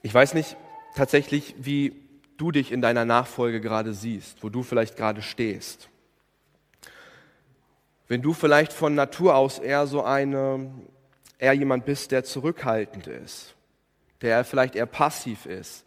Ich 0.02 0.12
weiß 0.12 0.34
nicht, 0.34 0.56
tatsächlich, 0.94 1.54
wie 1.58 1.94
du 2.36 2.50
dich 2.50 2.72
in 2.72 2.80
deiner 2.80 3.04
Nachfolge 3.04 3.60
gerade 3.60 3.94
siehst, 3.94 4.42
wo 4.42 4.48
du 4.48 4.62
vielleicht 4.62 4.96
gerade 4.96 5.22
stehst. 5.22 5.88
Wenn 8.08 8.22
du 8.22 8.32
vielleicht 8.32 8.72
von 8.72 8.94
Natur 8.94 9.36
aus 9.36 9.58
eher 9.58 9.86
so 9.86 10.02
eine, 10.02 10.70
eher 11.38 11.52
jemand 11.52 11.84
bist, 11.84 12.10
der 12.10 12.24
zurückhaltend 12.24 13.06
ist, 13.06 13.54
der 14.22 14.44
vielleicht 14.44 14.76
eher 14.76 14.86
passiv 14.86 15.46
ist, 15.46 15.84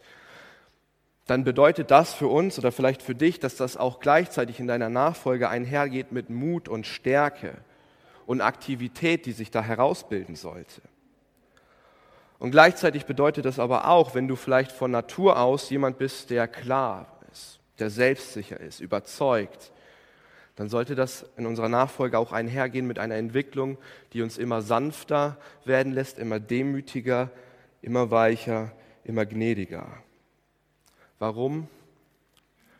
dann 1.26 1.42
bedeutet 1.42 1.90
das 1.90 2.14
für 2.14 2.28
uns 2.28 2.58
oder 2.58 2.70
vielleicht 2.70 3.02
für 3.02 3.14
dich, 3.14 3.40
dass 3.40 3.56
das 3.56 3.76
auch 3.76 3.98
gleichzeitig 3.98 4.60
in 4.60 4.68
deiner 4.68 4.88
Nachfolge 4.88 5.48
einhergeht 5.48 6.12
mit 6.12 6.30
Mut 6.30 6.68
und 6.68 6.86
Stärke 6.86 7.54
und 8.26 8.40
Aktivität, 8.40 9.26
die 9.26 9.32
sich 9.32 9.50
da 9.50 9.62
herausbilden 9.62 10.36
sollte. 10.36 10.82
Und 12.38 12.50
gleichzeitig 12.50 13.06
bedeutet 13.06 13.44
das 13.44 13.58
aber 13.58 13.88
auch, 13.88 14.14
wenn 14.14 14.28
du 14.28 14.36
vielleicht 14.36 14.70
von 14.70 14.90
Natur 14.90 15.38
aus 15.40 15.68
jemand 15.70 15.98
bist, 15.98 16.30
der 16.30 16.46
klar 16.46 17.06
ist, 17.32 17.58
der 17.78 17.90
selbstsicher 17.90 18.60
ist, 18.60 18.80
überzeugt, 18.80 19.72
dann 20.54 20.68
sollte 20.68 20.94
das 20.94 21.26
in 21.36 21.46
unserer 21.46 21.68
Nachfolge 21.68 22.18
auch 22.18 22.32
einhergehen 22.32 22.86
mit 22.86 22.98
einer 22.98 23.16
Entwicklung, 23.16 23.78
die 24.12 24.22
uns 24.22 24.38
immer 24.38 24.62
sanfter 24.62 25.36
werden 25.64 25.92
lässt, 25.92 26.18
immer 26.18 26.40
demütiger, 26.40 27.30
immer 27.86 28.10
weicher, 28.10 28.72
immer 29.04 29.24
gnädiger. 29.24 29.86
Warum? 31.20 31.68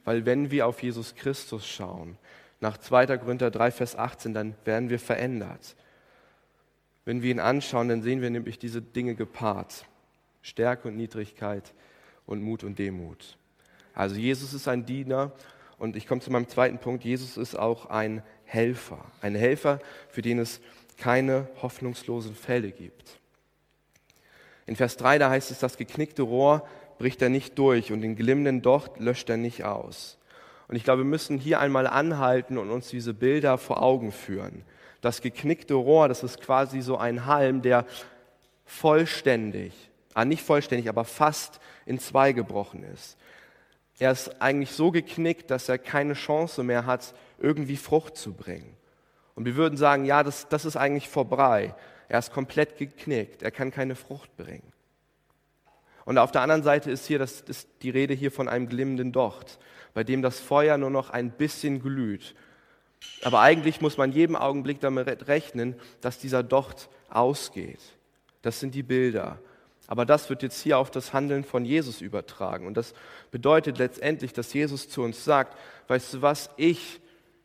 Weil 0.05 0.27
wenn 0.27 0.51
wir 0.51 0.67
auf 0.67 0.83
Jesus 0.83 1.15
Christus 1.15 1.67
schauen, 1.67 2.19
nach 2.59 2.77
2. 2.77 3.17
Korinther 3.19 3.53
3, 3.53 3.71
Vers 3.71 3.95
18, 3.95 4.35
dann 4.35 4.57
werden 4.65 4.91
wir 4.91 4.99
verändert. 4.99 5.77
Wenn 7.05 7.23
wir 7.23 7.31
ihn 7.31 7.39
anschauen, 7.39 7.89
dann 7.89 8.03
sehen 8.03 8.21
wir 8.21 8.31
nämlich 8.31 8.59
diese 8.59 8.83
Dinge 8.83 9.15
gepaart. 9.15 9.87
Stärke 10.43 10.89
und 10.89 10.97
Niedrigkeit 10.97 11.73
und 12.27 12.43
Mut 12.43 12.65
und 12.65 12.81
Demut. 12.81 13.39
Also 13.95 14.17
Jesus 14.17 14.55
ist 14.55 14.67
ein 14.67 14.87
Diener 14.87 15.33
und 15.79 15.95
ich 15.95 16.09
komme 16.09 16.21
zu 16.21 16.33
meinem 16.33 16.49
zweiten 16.49 16.79
Punkt. 16.79 17.05
Jesus 17.05 17.37
ist 17.37 17.57
auch 17.57 17.87
ein 17.87 18.25
Helfer. 18.45 19.05
Ein 19.21 19.37
Helfer, 19.37 19.79
für 20.09 20.23
den 20.23 20.41
es 20.41 20.61
keine 20.97 21.49
hoffnungslosen 21.63 22.35
Fälle 22.35 22.73
gibt. 22.73 23.21
In 24.67 24.77
Vers 24.77 24.97
3, 24.97 25.19
da 25.19 25.31
heißt 25.31 25.51
es, 25.51 25.61
das 25.61 25.77
geknickte 25.77 26.23
Rohr 26.23 26.67
bricht 26.99 27.23
er 27.23 27.29
nicht 27.29 27.59
durch 27.59 27.93
und 27.93 28.01
den 28.01 28.17
glimmenden 28.17 28.63
Docht 28.63 28.99
löscht 28.99 29.31
er 29.31 29.37
nicht 29.37 29.65
aus. 29.65 30.19
Und 30.69 30.77
ich 30.77 30.85
glaube, 30.85 31.03
wir 31.03 31.11
müssen 31.11 31.39
hier 31.39 31.61
einmal 31.61 31.87
anhalten 31.87 32.59
und 32.59 32.71
uns 32.71 32.89
diese 32.89 33.15
Bilder 33.15 33.59
vor 33.59 33.83
Augen 33.83 34.11
führen. 34.11 34.65
Das 35.01 35.21
geknickte 35.21 35.75
Rohr, 35.75 36.09
das 36.09 36.25
ist 36.25 36.41
quasi 36.41 36.81
so 36.81 36.97
ein 36.97 37.27
Halm, 37.27 37.63
der 37.63 37.85
vollständig, 38.65 39.73
ah, 40.15 40.25
nicht 40.25 40.43
vollständig, 40.43 40.89
aber 40.89 41.05
fast 41.05 41.61
in 41.85 42.01
zwei 42.01 42.33
gebrochen 42.33 42.83
ist. 42.83 43.17
Er 43.99 44.11
ist 44.11 44.43
eigentlich 44.43 44.73
so 44.73 44.91
geknickt, 44.91 45.51
dass 45.51 45.69
er 45.69 45.79
keine 45.79 46.15
Chance 46.15 46.65
mehr 46.65 46.85
hat, 46.85 47.15
irgendwie 47.39 47.77
Frucht 47.77 48.17
zu 48.17 48.33
bringen. 48.33 48.77
Und 49.37 49.45
wir 49.45 49.55
würden 49.55 49.77
sagen, 49.77 50.05
ja, 50.05 50.23
das, 50.23 50.49
das 50.49 50.65
ist 50.65 50.77
eigentlich 50.77 51.09
vorbei. 51.09 51.75
Er 52.09 52.19
ist 52.19 52.33
komplett 52.33 52.79
geknickt, 52.79 53.43
er 53.43 53.51
kann 53.51 53.71
keine 53.71 53.97
Frucht 53.97 54.37
bringen. 54.37 54.73
Und 56.05 56.19
auf 56.19 56.31
der 56.31 56.43
anderen 56.43 56.63
Seite 56.63 56.91
ist 56.91 57.07
hier 57.07 57.19
das, 57.19 57.41
ist 57.41 57.69
die 57.83 57.91
Rede 57.91 58.15
hier 58.15 58.31
von 58.31 58.49
einem 58.49 58.69
glimmenden 58.69 59.13
Docht, 59.13 59.59
bei 59.93 60.05
dem 60.05 60.23
das 60.23 60.39
Feuer 60.39 60.79
nur 60.79 60.91
noch 60.91 61.11
ein 61.11 61.31
bisschen 61.31 61.81
glüht 61.81 62.35
aber 63.23 63.41
eigentlich 63.41 63.81
muss 63.81 63.97
man 63.97 64.13
jeden 64.13 64.37
Augenblick 64.37 64.81
damit 64.81 65.29
rechnen, 65.29 65.75
dass 66.01 66.19
dieser 66.19 66.43
Docht 66.43 66.89
ausgeht. 67.09 67.81
Das 68.43 68.61
sind 68.61 68.75
die 68.75 68.83
Bilder. 68.83 69.39
Aber 69.89 70.05
das 70.05 70.29
wird 70.29 70.43
jetzt 70.43 70.61
hier 70.63 70.79
auf 70.79 70.91
das 70.91 71.13
Handeln 71.13 71.45
von 71.45 71.65
Jesus 71.65 72.01
übertragen. 72.01 72.67
Und 72.67 72.77
das 72.77 72.93
bedeutet 73.31 73.79
letztendlich, 73.79 74.33
dass 74.33 74.53
Jesus 74.53 74.89
zu 74.89 75.03
uns 75.03 75.25
sagt, 75.25 75.57
weißt 75.89 76.15
du 76.15 76.23
was, 76.23 76.51
ich 76.57 77.01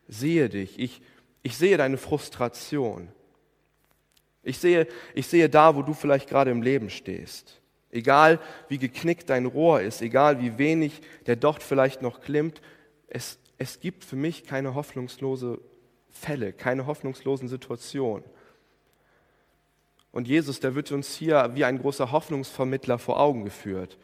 sehe 0.08 0.50
dich, 0.50 0.80
ich, 0.80 1.02
ich 1.44 1.58
sehe 1.58 1.78
deine 1.78 1.98
Frustration. 1.98 3.10
Ich 4.44 4.58
sehe, 4.58 4.88
ich 5.14 5.28
sehe 5.28 5.50
da, 5.50 5.76
wo 5.76 5.82
du 5.82 5.94
vielleicht 5.94 6.30
gerade 6.30 6.52
im 6.52 6.62
Leben 6.62 6.90
stehst. 6.90 7.62
Egal 7.92 8.40
wie 8.70 8.78
geknickt 8.78 9.30
dein 9.30 9.46
Rohr 9.46 9.82
ist, 9.82 10.02
egal 10.02 10.40
wie 10.42 10.58
wenig 10.58 11.02
der 11.28 11.36
Docht 11.36 11.62
vielleicht 11.62 12.02
noch 12.02 12.22
klimmt, 12.22 12.62
es 13.08 13.38
es 13.62 13.80
gibt 13.80 14.04
für 14.04 14.16
mich 14.16 14.44
keine 14.44 14.74
hoffnungslose 14.74 15.62
Fälle, 16.10 16.52
keine 16.52 16.88
hoffnungslosen 16.88 17.48
Situationen. 17.48 18.24
Und 20.12 20.28
Jesus, 20.28 20.60
der 20.60 20.74
wird 20.74 20.92
uns 20.92 21.14
hier 21.14 21.52
wie 21.54 21.64
ein 21.64 21.78
großer 21.78 22.12
Hoffnungsvermittler 22.12 22.98
vor 22.98 23.20
Augen 23.20 23.46
geführt. 23.46 24.00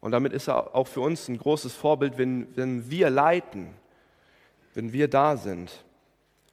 Und 0.00 0.12
damit 0.12 0.34
ist 0.34 0.48
er 0.48 0.74
auch 0.74 0.86
für 0.86 1.00
uns 1.00 1.26
ein 1.26 1.38
großes 1.38 1.74
Vorbild, 1.74 2.18
wenn, 2.18 2.54
wenn 2.54 2.90
wir 2.90 3.08
leiten, 3.08 3.70
wenn 4.74 4.92
wir 4.92 5.08
da 5.08 5.38
sind. 5.38 5.86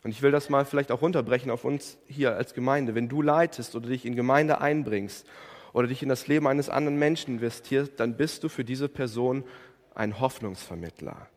Und 0.05 0.11
ich 0.11 0.21
will 0.21 0.29
das 0.29 0.49
mal 0.49 0.65
vielleicht 0.65 0.91
auch 0.91 1.01
runterbrechen 1.01 1.49
auf 1.49 1.65
uns 1.65 1.97
hier 2.07 2.35
als 2.35 2.53
Gemeinde. 2.53 2.93
Wenn 2.93 3.09
du 3.09 3.23
leitest 3.23 3.75
oder 3.75 3.89
dich 3.89 4.05
in 4.05 4.15
Gemeinde 4.15 4.61
einbringst 4.61 5.25
oder 5.73 5.87
dich 5.87 6.03
in 6.03 6.09
das 6.09 6.27
Leben 6.27 6.47
eines 6.47 6.69
anderen 6.69 6.99
Menschen 6.99 7.33
investierst, 7.33 7.93
dann 7.99 8.15
bist 8.15 8.43
du 8.43 8.49
für 8.49 8.63
diese 8.63 8.87
Person 8.87 9.43
ein 9.95 10.19
Hoffnungsvermittler. 10.19 11.27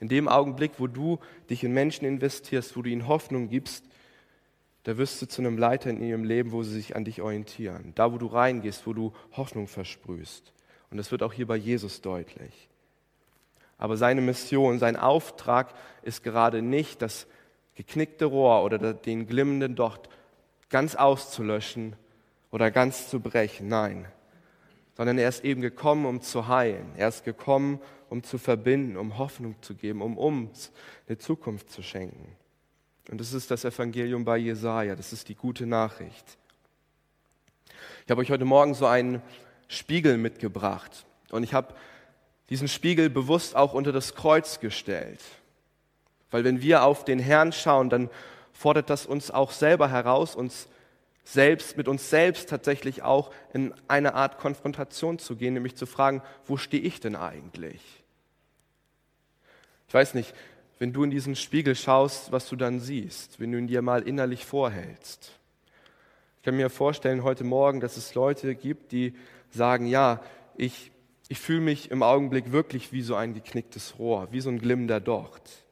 In 0.00 0.08
dem 0.08 0.26
Augenblick, 0.26 0.72
wo 0.78 0.88
du 0.88 1.20
dich 1.50 1.62
in 1.62 1.72
Menschen 1.72 2.04
investierst, 2.04 2.76
wo 2.76 2.82
du 2.82 2.90
ihnen 2.90 3.06
Hoffnung 3.06 3.48
gibst, 3.48 3.84
da 4.82 4.98
wirst 4.98 5.22
du 5.22 5.28
zu 5.28 5.40
einem 5.40 5.56
Leiter 5.56 5.88
in 5.90 6.02
ihrem 6.02 6.24
Leben, 6.24 6.50
wo 6.50 6.64
sie 6.64 6.74
sich 6.74 6.96
an 6.96 7.04
dich 7.04 7.22
orientieren. 7.22 7.92
Da, 7.94 8.12
wo 8.12 8.18
du 8.18 8.26
reingehst, 8.26 8.88
wo 8.88 8.92
du 8.92 9.12
Hoffnung 9.36 9.68
versprühst. 9.68 10.52
Und 10.90 10.96
das 10.96 11.12
wird 11.12 11.22
auch 11.22 11.32
hier 11.32 11.46
bei 11.46 11.54
Jesus 11.54 12.00
deutlich. 12.00 12.68
Aber 13.78 13.96
seine 13.96 14.20
Mission, 14.20 14.80
sein 14.80 14.96
Auftrag 14.96 15.72
ist 16.02 16.24
gerade 16.24 16.60
nicht, 16.60 17.02
das 17.02 17.28
geknickte 17.74 18.26
Rohr 18.26 18.62
oder 18.64 18.92
den 18.94 19.26
glimmenden 19.26 19.74
Docht 19.74 20.08
ganz 20.68 20.94
auszulöschen 20.94 21.96
oder 22.50 22.70
ganz 22.70 23.08
zu 23.08 23.20
brechen. 23.20 23.68
Nein. 23.68 24.06
sondern 24.94 25.18
er 25.18 25.28
ist 25.28 25.44
eben 25.44 25.62
gekommen, 25.62 26.04
um 26.06 26.20
zu 26.20 26.48
heilen. 26.48 26.86
Er 26.96 27.08
ist 27.08 27.24
gekommen, 27.24 27.80
um 28.10 28.22
zu 28.22 28.36
verbinden, 28.36 28.96
um 28.96 29.16
Hoffnung 29.16 29.56
zu 29.62 29.74
geben, 29.74 30.02
um 30.02 30.18
uns 30.18 30.70
eine 31.08 31.16
Zukunft 31.16 31.70
zu 31.70 31.82
schenken. 31.82 32.36
Und 33.10 33.20
das 33.20 33.32
ist 33.32 33.50
das 33.50 33.64
Evangelium 33.64 34.24
bei 34.24 34.36
Jesaja. 34.36 34.94
Das 34.94 35.12
ist 35.12 35.28
die 35.28 35.34
gute 35.34 35.66
Nachricht. 35.66 36.38
Ich 38.04 38.10
habe 38.10 38.20
euch 38.20 38.30
heute 38.30 38.44
Morgen 38.44 38.74
so 38.74 38.86
einen 38.86 39.22
Spiegel 39.66 40.18
mitgebracht. 40.18 41.06
Und 41.30 41.42
ich 41.42 41.54
habe 41.54 41.74
diesen 42.50 42.68
Spiegel 42.68 43.08
bewusst 43.08 43.56
auch 43.56 43.72
unter 43.72 43.92
das 43.92 44.14
Kreuz 44.14 44.60
gestellt. 44.60 45.20
Weil 46.32 46.42
wenn 46.42 46.60
wir 46.60 46.82
auf 46.82 47.04
den 47.04 47.20
Herrn 47.20 47.52
schauen, 47.52 47.88
dann 47.88 48.10
fordert 48.52 48.90
das 48.90 49.06
uns 49.06 49.30
auch 49.30 49.52
selber 49.52 49.88
heraus, 49.88 50.34
uns 50.34 50.68
selbst, 51.24 51.76
mit 51.76 51.86
uns 51.86 52.10
selbst 52.10 52.48
tatsächlich 52.48 53.02
auch 53.02 53.30
in 53.52 53.72
eine 53.86 54.14
Art 54.14 54.38
Konfrontation 54.38 55.20
zu 55.20 55.36
gehen, 55.36 55.54
nämlich 55.54 55.76
zu 55.76 55.86
fragen, 55.86 56.22
wo 56.46 56.56
stehe 56.56 56.82
ich 56.82 56.98
denn 56.98 57.14
eigentlich? 57.14 57.80
Ich 59.86 59.94
weiß 59.94 60.14
nicht, 60.14 60.34
wenn 60.78 60.92
du 60.92 61.04
in 61.04 61.10
diesen 61.10 61.36
Spiegel 61.36 61.76
schaust, 61.76 62.32
was 62.32 62.48
du 62.48 62.56
dann 62.56 62.80
siehst, 62.80 63.38
wenn 63.38 63.52
du 63.52 63.58
ihn 63.58 63.68
dir 63.68 63.82
mal 63.82 64.02
innerlich 64.02 64.44
vorhältst. 64.44 65.38
Ich 66.38 66.44
kann 66.44 66.56
mir 66.56 66.70
vorstellen 66.70 67.22
heute 67.22 67.44
Morgen, 67.44 67.78
dass 67.78 67.96
es 67.96 68.14
Leute 68.14 68.56
gibt, 68.56 68.90
die 68.90 69.14
sagen, 69.50 69.86
ja, 69.86 70.20
ich, 70.56 70.90
ich 71.28 71.38
fühle 71.38 71.60
mich 71.60 71.90
im 71.90 72.02
Augenblick 72.02 72.50
wirklich 72.50 72.90
wie 72.90 73.02
so 73.02 73.14
ein 73.14 73.34
geknicktes 73.34 73.98
Rohr, 73.98 74.28
wie 74.32 74.40
so 74.40 74.50
ein 74.50 74.58
glimmender 74.58 74.98
Docht. 74.98 75.62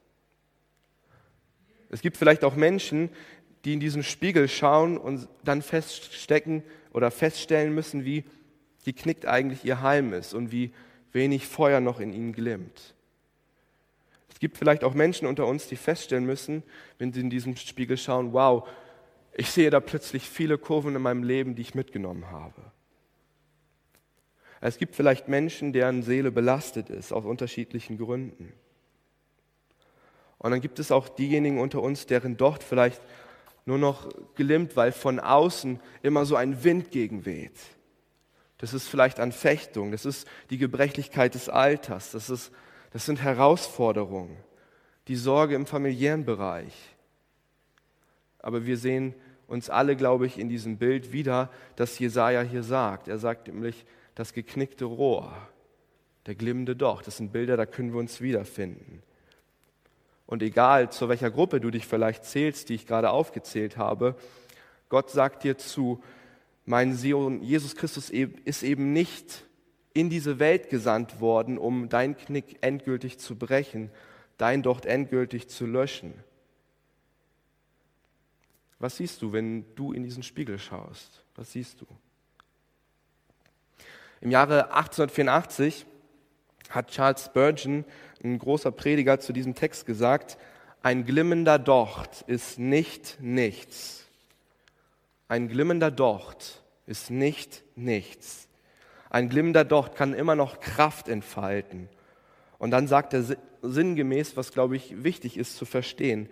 Es 1.90 2.02
gibt 2.02 2.16
vielleicht 2.16 2.44
auch 2.44 2.54
Menschen, 2.54 3.10
die 3.64 3.74
in 3.74 3.80
diesen 3.80 4.02
Spiegel 4.02 4.48
schauen 4.48 4.96
und 4.96 5.28
dann 5.44 5.62
feststecken 5.62 6.62
oder 6.92 7.10
feststellen 7.10 7.74
müssen, 7.74 8.04
wie 8.04 8.24
geknickt 8.84 9.26
eigentlich 9.26 9.64
ihr 9.64 9.82
Heim 9.82 10.12
ist 10.12 10.32
und 10.32 10.52
wie 10.52 10.72
wenig 11.12 11.46
Feuer 11.46 11.80
noch 11.80 12.00
in 12.00 12.12
ihnen 12.12 12.32
glimmt. 12.32 12.94
Es 14.30 14.38
gibt 14.38 14.56
vielleicht 14.56 14.84
auch 14.84 14.94
Menschen 14.94 15.26
unter 15.26 15.46
uns, 15.46 15.66
die 15.66 15.76
feststellen 15.76 16.24
müssen, 16.24 16.62
wenn 16.98 17.12
sie 17.12 17.20
in 17.20 17.28
diesen 17.28 17.56
Spiegel 17.56 17.98
schauen, 17.98 18.32
wow, 18.32 18.66
ich 19.34 19.50
sehe 19.50 19.70
da 19.70 19.80
plötzlich 19.80 20.28
viele 20.28 20.56
Kurven 20.56 20.96
in 20.96 21.02
meinem 21.02 21.22
Leben, 21.22 21.54
die 21.54 21.62
ich 21.62 21.74
mitgenommen 21.74 22.30
habe. 22.30 22.62
Es 24.62 24.78
gibt 24.78 24.94
vielleicht 24.96 25.28
Menschen, 25.28 25.72
deren 25.72 26.02
Seele 26.02 26.30
belastet 26.30 26.90
ist, 26.90 27.12
aus 27.12 27.24
unterschiedlichen 27.24 27.98
Gründen. 27.98 28.52
Und 30.40 30.52
dann 30.52 30.62
gibt 30.62 30.78
es 30.78 30.90
auch 30.90 31.08
diejenigen 31.08 31.60
unter 31.60 31.82
uns, 31.82 32.06
deren 32.06 32.38
Docht 32.38 32.62
vielleicht 32.62 33.00
nur 33.66 33.76
noch 33.76 34.08
gelimmt, 34.34 34.74
weil 34.74 34.90
von 34.90 35.20
außen 35.20 35.78
immer 36.02 36.24
so 36.24 36.34
ein 36.34 36.64
Wind 36.64 36.90
gegenweht. 36.90 37.58
Das 38.56 38.72
ist 38.72 38.88
vielleicht 38.88 39.20
Anfechtung, 39.20 39.92
das 39.92 40.06
ist 40.06 40.26
die 40.48 40.56
Gebrechlichkeit 40.56 41.34
des 41.34 41.48
Alters, 41.50 42.12
das, 42.12 42.30
ist, 42.30 42.52
das 42.90 43.04
sind 43.06 43.22
Herausforderungen, 43.22 44.36
die 45.08 45.16
Sorge 45.16 45.54
im 45.54 45.66
familiären 45.66 46.24
Bereich. 46.24 46.74
Aber 48.38 48.64
wir 48.64 48.78
sehen 48.78 49.14
uns 49.46 49.68
alle, 49.68 49.94
glaube 49.94 50.26
ich, 50.26 50.38
in 50.38 50.48
diesem 50.48 50.78
Bild 50.78 51.12
wieder, 51.12 51.50
das 51.76 51.98
Jesaja 51.98 52.40
hier 52.40 52.62
sagt. 52.62 53.08
Er 53.08 53.18
sagt 53.18 53.48
nämlich, 53.48 53.84
das 54.14 54.32
geknickte 54.32 54.86
Rohr, 54.86 55.36
der 56.24 56.34
glimmende 56.34 56.76
Docht, 56.76 57.06
das 57.06 57.18
sind 57.18 57.32
Bilder, 57.32 57.58
da 57.58 57.66
können 57.66 57.92
wir 57.92 58.00
uns 58.00 58.22
wiederfinden. 58.22 59.02
Und 60.30 60.44
egal, 60.44 60.92
zu 60.92 61.08
welcher 61.08 61.30
Gruppe 61.30 61.60
du 61.60 61.72
dich 61.72 61.86
vielleicht 61.86 62.24
zählst, 62.24 62.68
die 62.68 62.74
ich 62.74 62.86
gerade 62.86 63.10
aufgezählt 63.10 63.76
habe, 63.76 64.14
Gott 64.88 65.10
sagt 65.10 65.42
dir 65.42 65.58
zu, 65.58 66.02
mein 66.64 66.94
Sohn 66.94 67.42
Jesus 67.42 67.74
Christus 67.74 68.10
ist 68.10 68.62
eben 68.62 68.92
nicht 68.92 69.44
in 69.92 70.08
diese 70.08 70.38
Welt 70.38 70.70
gesandt 70.70 71.20
worden, 71.20 71.58
um 71.58 71.88
dein 71.88 72.16
Knick 72.16 72.58
endgültig 72.60 73.18
zu 73.18 73.34
brechen, 73.34 73.90
dein 74.38 74.62
Docht 74.62 74.86
endgültig 74.86 75.48
zu 75.48 75.66
löschen. 75.66 76.14
Was 78.78 78.98
siehst 78.98 79.22
du, 79.22 79.32
wenn 79.32 79.74
du 79.74 79.92
in 79.92 80.04
diesen 80.04 80.22
Spiegel 80.22 80.60
schaust? 80.60 81.24
Was 81.34 81.50
siehst 81.52 81.80
du? 81.80 81.86
Im 84.20 84.30
Jahre 84.30 84.72
1884 84.72 85.86
hat 86.70 86.90
Charles 86.90 87.24
Spurgeon, 87.26 87.84
ein 88.24 88.38
großer 88.38 88.72
Prediger, 88.72 89.20
zu 89.20 89.32
diesem 89.32 89.54
Text 89.54 89.86
gesagt, 89.86 90.38
ein 90.82 91.04
glimmender 91.04 91.58
Docht 91.58 92.24
ist 92.26 92.58
nicht 92.58 93.18
nichts. 93.20 94.06
Ein 95.28 95.48
glimmender 95.48 95.90
Docht 95.90 96.62
ist 96.86 97.10
nicht 97.10 97.62
nichts. 97.76 98.48
Ein 99.10 99.28
glimmender 99.28 99.64
Docht 99.64 99.94
kann 99.94 100.14
immer 100.14 100.36
noch 100.36 100.60
Kraft 100.60 101.08
entfalten. 101.08 101.88
Und 102.58 102.70
dann 102.70 102.86
sagt 102.86 103.12
er 103.12 103.24
sinngemäß, 103.62 104.36
was, 104.36 104.52
glaube 104.52 104.76
ich, 104.76 105.04
wichtig 105.04 105.36
ist 105.36 105.56
zu 105.56 105.64
verstehen. 105.64 106.28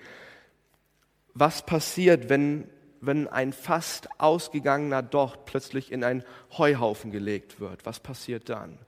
Was 1.34 1.64
passiert, 1.64 2.28
wenn, 2.28 2.68
wenn 3.00 3.28
ein 3.28 3.52
fast 3.52 4.08
ausgegangener 4.18 5.02
Docht 5.02 5.44
plötzlich 5.44 5.92
in 5.92 6.04
einen 6.04 6.24
Heuhaufen 6.56 7.10
gelegt 7.10 7.60
wird? 7.60 7.84
Was 7.84 8.00
passiert 8.00 8.48
dann? 8.48 8.78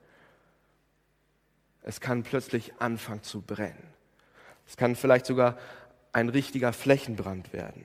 Es 1.82 2.00
kann 2.00 2.22
plötzlich 2.22 2.72
anfangen 2.78 3.22
zu 3.22 3.40
brennen. 3.40 3.88
Es 4.66 4.76
kann 4.76 4.96
vielleicht 4.96 5.26
sogar 5.26 5.58
ein 6.12 6.28
richtiger 6.28 6.72
Flächenbrand 6.72 7.52
werden. 7.52 7.84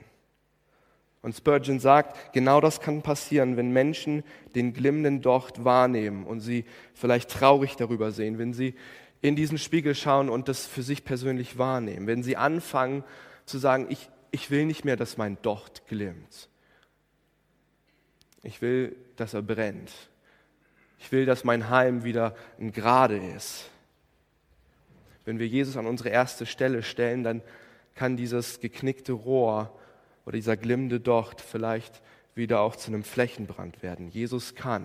Und 1.22 1.36
Spurgeon 1.36 1.80
sagt, 1.80 2.34
genau 2.34 2.62
das 2.62 2.82
kann 2.82 3.02
passieren, 3.02 3.58
wenn 3.58 3.72
Menschen 3.72 4.24
den 4.54 4.74
glimmenden 4.74 5.24
Docht 5.24 5.64
wahrnehmen 5.66 6.24
und 6.26 6.40
sie 6.40 6.66
vielleicht 6.94 7.32
traurig 7.32 7.76
darüber 7.78 8.12
sehen, 8.12 8.38
wenn 8.38 8.54
sie 8.54 8.76
in 9.22 9.36
diesen 9.36 9.58
Spiegel 9.58 9.96
schauen 9.96 10.30
und 10.30 10.48
das 10.48 10.68
für 10.68 10.84
sich 10.84 11.04
persönlich 11.04 11.58
wahrnehmen, 11.58 12.06
wenn 12.06 12.22
sie 12.22 12.38
anfangen 12.38 13.04
zu 13.46 13.58
sagen, 13.58 13.88
ich, 13.90 14.08
ich 14.30 14.52
will 14.52 14.66
nicht 14.66 14.86
mehr, 14.86 14.98
dass 14.98 15.18
mein 15.18 15.42
Docht 15.42 15.88
glimmt. 15.88 16.50
Ich 18.44 18.62
will, 18.62 18.96
dass 19.16 19.34
er 19.34 19.42
brennt. 19.42 19.92
Ich 21.00 21.12
will, 21.12 21.26
dass 21.26 21.44
mein 21.44 21.72
Heim 21.72 22.04
wieder 22.04 22.36
ein 22.60 22.72
Gerade 22.72 23.18
ist. 23.18 23.72
Wenn 25.26 25.40
wir 25.40 25.48
Jesus 25.48 25.76
an 25.76 25.88
unsere 25.88 26.10
erste 26.10 26.46
Stelle 26.46 26.84
stellen, 26.84 27.24
dann 27.24 27.42
kann 27.96 28.16
dieses 28.16 28.60
geknickte 28.60 29.14
Rohr 29.14 29.78
oder 30.26 30.36
dieser 30.36 30.58
glimmende 30.58 31.00
Docht 31.00 31.42
vielleicht 31.42 32.02
wieder 32.36 32.62
auch 32.62 32.76
zu 32.76 32.92
einem 32.92 33.04
Flächenbrand 33.04 33.82
werden. 33.82 34.10
Jesus 34.10 34.56
kann. 34.56 34.84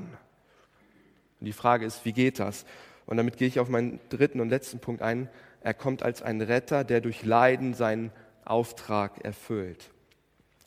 Und 1.40 1.46
die 1.46 1.52
Frage 1.52 1.84
ist, 1.84 2.04
wie 2.04 2.12
geht 2.12 2.38
das? 2.38 2.64
Und 3.06 3.16
damit 3.16 3.36
gehe 3.36 3.48
ich 3.48 3.58
auf 3.58 3.68
meinen 3.68 3.98
dritten 4.08 4.40
und 4.40 4.50
letzten 4.50 4.78
Punkt 4.78 5.02
ein. 5.02 5.28
Er 5.62 5.74
kommt 5.74 6.02
als 6.02 6.22
ein 6.22 6.40
Retter, 6.40 6.84
der 6.84 7.00
durch 7.00 7.24
Leiden 7.24 7.74
seinen 7.74 8.12
Auftrag 8.44 9.24
erfüllt. 9.24 9.90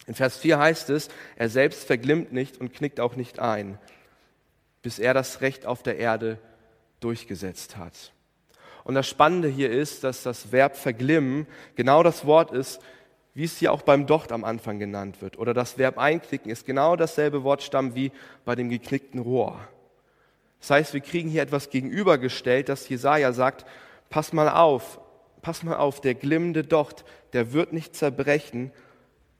In 0.05 0.13
Vers 0.13 0.37
4 0.37 0.59
heißt 0.59 0.89
es, 0.89 1.07
er 1.37 1.49
selbst 1.49 1.85
verglimmt 1.85 2.33
nicht 2.33 2.59
und 2.59 2.73
knickt 2.73 2.99
auch 2.99 3.15
nicht 3.15 3.39
ein, 3.39 3.79
bis 4.81 4.99
er 4.99 5.13
das 5.13 5.41
Recht 5.41 5.65
auf 5.65 5.81
der 5.81 5.97
Erde 5.97 6.37
durchgesetzt 6.99 7.77
hat. 7.77 8.11
Und 8.83 8.95
das 8.95 9.07
Spannende 9.07 9.47
hier 9.47 9.71
ist, 9.71 10.03
dass 10.03 10.23
das 10.23 10.51
Verb 10.51 10.75
verglimmen 10.75 11.47
genau 11.75 12.03
das 12.03 12.25
Wort 12.25 12.51
ist, 12.51 12.81
wie 13.33 13.45
es 13.45 13.57
hier 13.57 13.71
auch 13.71 13.81
beim 13.81 14.05
Docht 14.05 14.31
am 14.31 14.43
Anfang 14.43 14.79
genannt 14.79 15.21
wird. 15.21 15.39
Oder 15.39 15.53
das 15.53 15.77
Verb 15.77 15.97
einknicken 15.97 16.51
ist 16.51 16.65
genau 16.65 16.95
dasselbe 16.95 17.43
Wortstamm 17.43 17.95
wie 17.95 18.11
bei 18.45 18.55
dem 18.55 18.69
geknickten 18.69 19.19
Rohr. 19.19 19.59
Das 20.59 20.69
heißt, 20.69 20.93
wir 20.93 21.01
kriegen 21.01 21.29
hier 21.29 21.41
etwas 21.41 21.69
gegenübergestellt, 21.69 22.69
dass 22.69 22.87
Jesaja 22.87 23.33
sagt, 23.33 23.65
pass 24.09 24.33
mal 24.33 24.49
auf, 24.49 24.99
pass 25.41 25.63
mal 25.63 25.77
auf, 25.77 25.99
der 25.99 26.15
glimmende 26.15 26.63
Docht, 26.63 27.03
der 27.33 27.53
wird 27.53 27.73
nicht 27.73 27.95
zerbrechen 27.95 28.71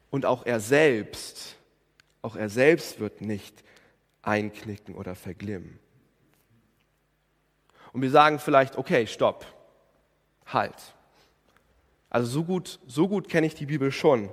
und 0.09 0.25
auch 0.25 0.45
er 0.45 0.59
selbst, 0.59 1.55
auch 2.21 2.35
er 2.35 2.49
selbst 2.49 2.99
wird 2.99 3.21
nicht 3.21 3.63
einknicken 4.21 4.95
oder 4.95 5.15
verglimmen. 5.15 5.79
Und 7.93 8.01
wir 8.01 8.11
sagen 8.11 8.39
vielleicht, 8.39 8.77
okay, 8.77 9.07
stopp, 9.07 9.45
halt. 10.47 10.75
Also 12.09 12.27
so 12.27 12.43
gut, 12.43 12.79
so 12.87 13.07
gut 13.07 13.29
kenne 13.29 13.47
ich 13.47 13.55
die 13.55 13.67
Bibel 13.67 13.91
schon, 13.91 14.29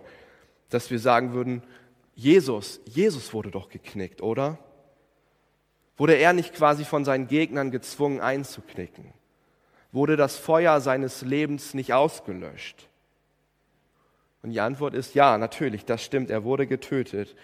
dass 0.71 0.91
wir 0.91 0.99
sagen 0.99 1.33
würden, 1.33 1.63
Jesus, 2.15 2.81
Jesus 2.85 3.33
wurde 3.33 3.51
doch 3.51 3.69
geknickt, 3.69 4.23
oder? 4.23 4.59
Wurde 5.97 6.15
er 6.15 6.33
nicht 6.33 6.55
quasi 6.55 6.85
von 6.85 7.05
seinen 7.05 7.29
Gegnern 7.29 7.71
gezwungen 7.71 8.21
einzuknicken? 8.21 9.13
Wurde 9.93 10.17
das 10.17 10.37
Feuer 10.37 10.81
seines 10.81 11.23
Lebens 11.23 11.75
nicht 11.75 11.93
ausgelöscht? 11.93 12.89
Und 14.43 14.51
die 14.51 14.61
Antwort 14.61 14.95
ist 14.95 15.15
ja, 15.15 15.37
natürlich, 15.37 15.85
das 15.85 16.03
stimmt, 16.03 16.31
er 16.31 16.45
wurde 16.45 16.67
getötet. 16.67 17.37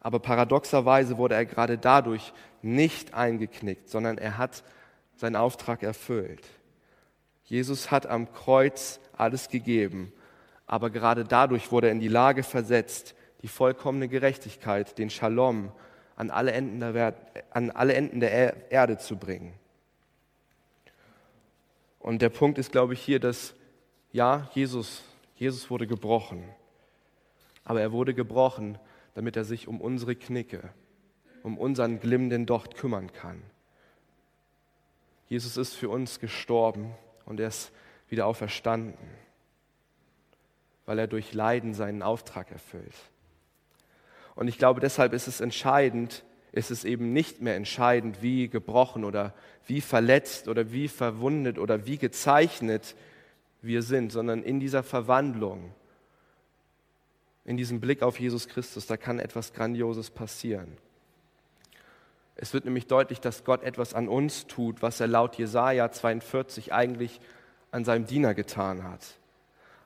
Aber 0.00 0.20
paradoxerweise 0.20 1.16
wurde 1.16 1.34
er 1.34 1.46
gerade 1.46 1.78
dadurch 1.78 2.32
nicht 2.62 3.14
eingeknickt, 3.14 3.88
sondern 3.88 4.18
er 4.18 4.38
hat 4.38 4.62
seinen 5.16 5.36
Auftrag 5.36 5.82
erfüllt. 5.82 6.46
Jesus 7.44 7.90
hat 7.90 8.06
am 8.06 8.32
Kreuz 8.32 9.00
alles 9.16 9.48
gegeben, 9.48 10.12
aber 10.66 10.90
gerade 10.90 11.24
dadurch 11.24 11.70
wurde 11.72 11.88
er 11.88 11.92
in 11.92 12.00
die 12.00 12.08
Lage 12.08 12.42
versetzt, 12.42 13.14
die 13.42 13.48
vollkommene 13.48 14.08
Gerechtigkeit, 14.08 14.98
den 14.98 15.10
Shalom 15.10 15.72
an 16.16 16.30
alle 16.30 16.52
Enden 16.52 16.80
der, 16.80 17.14
an 17.50 17.70
alle 17.70 17.94
Enden 17.94 18.20
der 18.20 18.70
Erde 18.70 18.98
zu 18.98 19.16
bringen. 19.16 19.52
Und 22.00 22.22
der 22.22 22.30
Punkt 22.30 22.58
ist, 22.58 22.72
glaube 22.72 22.94
ich, 22.94 23.02
hier, 23.02 23.20
dass 23.20 23.54
ja, 24.12 24.48
Jesus, 24.54 25.02
Jesus 25.34 25.70
wurde 25.70 25.86
gebrochen. 25.86 26.44
Aber 27.64 27.80
er 27.80 27.92
wurde 27.92 28.14
gebrochen, 28.14 28.78
damit 29.14 29.36
er 29.36 29.44
sich 29.44 29.68
um 29.68 29.80
unsere 29.80 30.14
Knicke, 30.14 30.70
um 31.42 31.58
unseren 31.58 32.00
glimmenden 32.00 32.46
Docht 32.46 32.76
kümmern 32.76 33.12
kann. 33.12 33.42
Jesus 35.28 35.56
ist 35.56 35.74
für 35.74 35.88
uns 35.88 36.20
gestorben 36.20 36.94
und 37.24 37.40
er 37.40 37.48
ist 37.48 37.72
wieder 38.08 38.26
auferstanden, 38.26 38.94
weil 40.84 40.98
er 40.98 41.06
durch 41.06 41.32
Leiden 41.32 41.74
seinen 41.74 42.02
Auftrag 42.02 42.50
erfüllt. 42.52 42.94
Und 44.36 44.48
ich 44.48 44.58
glaube, 44.58 44.80
deshalb 44.80 45.12
ist 45.12 45.26
es 45.26 45.40
entscheidend, 45.40 46.24
ist 46.52 46.70
es 46.70 46.84
eben 46.84 47.12
nicht 47.12 47.40
mehr 47.42 47.56
entscheidend, 47.56 48.22
wie 48.22 48.48
gebrochen 48.48 49.04
oder 49.04 49.34
wie 49.66 49.80
verletzt 49.80 50.48
oder 50.48 50.72
wie 50.72 50.88
verwundet 50.88 51.58
oder 51.58 51.86
wie 51.86 51.98
gezeichnet 51.98 52.94
wir 53.62 53.82
sind, 53.82 54.12
sondern 54.12 54.42
in 54.42 54.60
dieser 54.60 54.82
Verwandlung, 54.82 55.74
in 57.44 57.56
diesem 57.56 57.80
Blick 57.80 58.02
auf 58.02 58.20
Jesus 58.20 58.46
Christus, 58.48 58.86
da 58.86 58.96
kann 58.96 59.18
etwas 59.18 59.52
Grandioses 59.52 60.10
passieren. 60.10 60.76
Es 62.36 62.52
wird 62.52 62.66
nämlich 62.66 62.86
deutlich, 62.86 63.20
dass 63.20 63.44
Gott 63.44 63.62
etwas 63.62 63.94
an 63.94 64.08
uns 64.08 64.46
tut, 64.46 64.82
was 64.82 65.00
er 65.00 65.06
laut 65.06 65.36
Jesaja 65.36 65.90
42 65.90 66.72
eigentlich 66.72 67.20
an 67.70 67.84
seinem 67.84 68.06
Diener 68.06 68.34
getan 68.34 68.84
hat. 68.84 69.04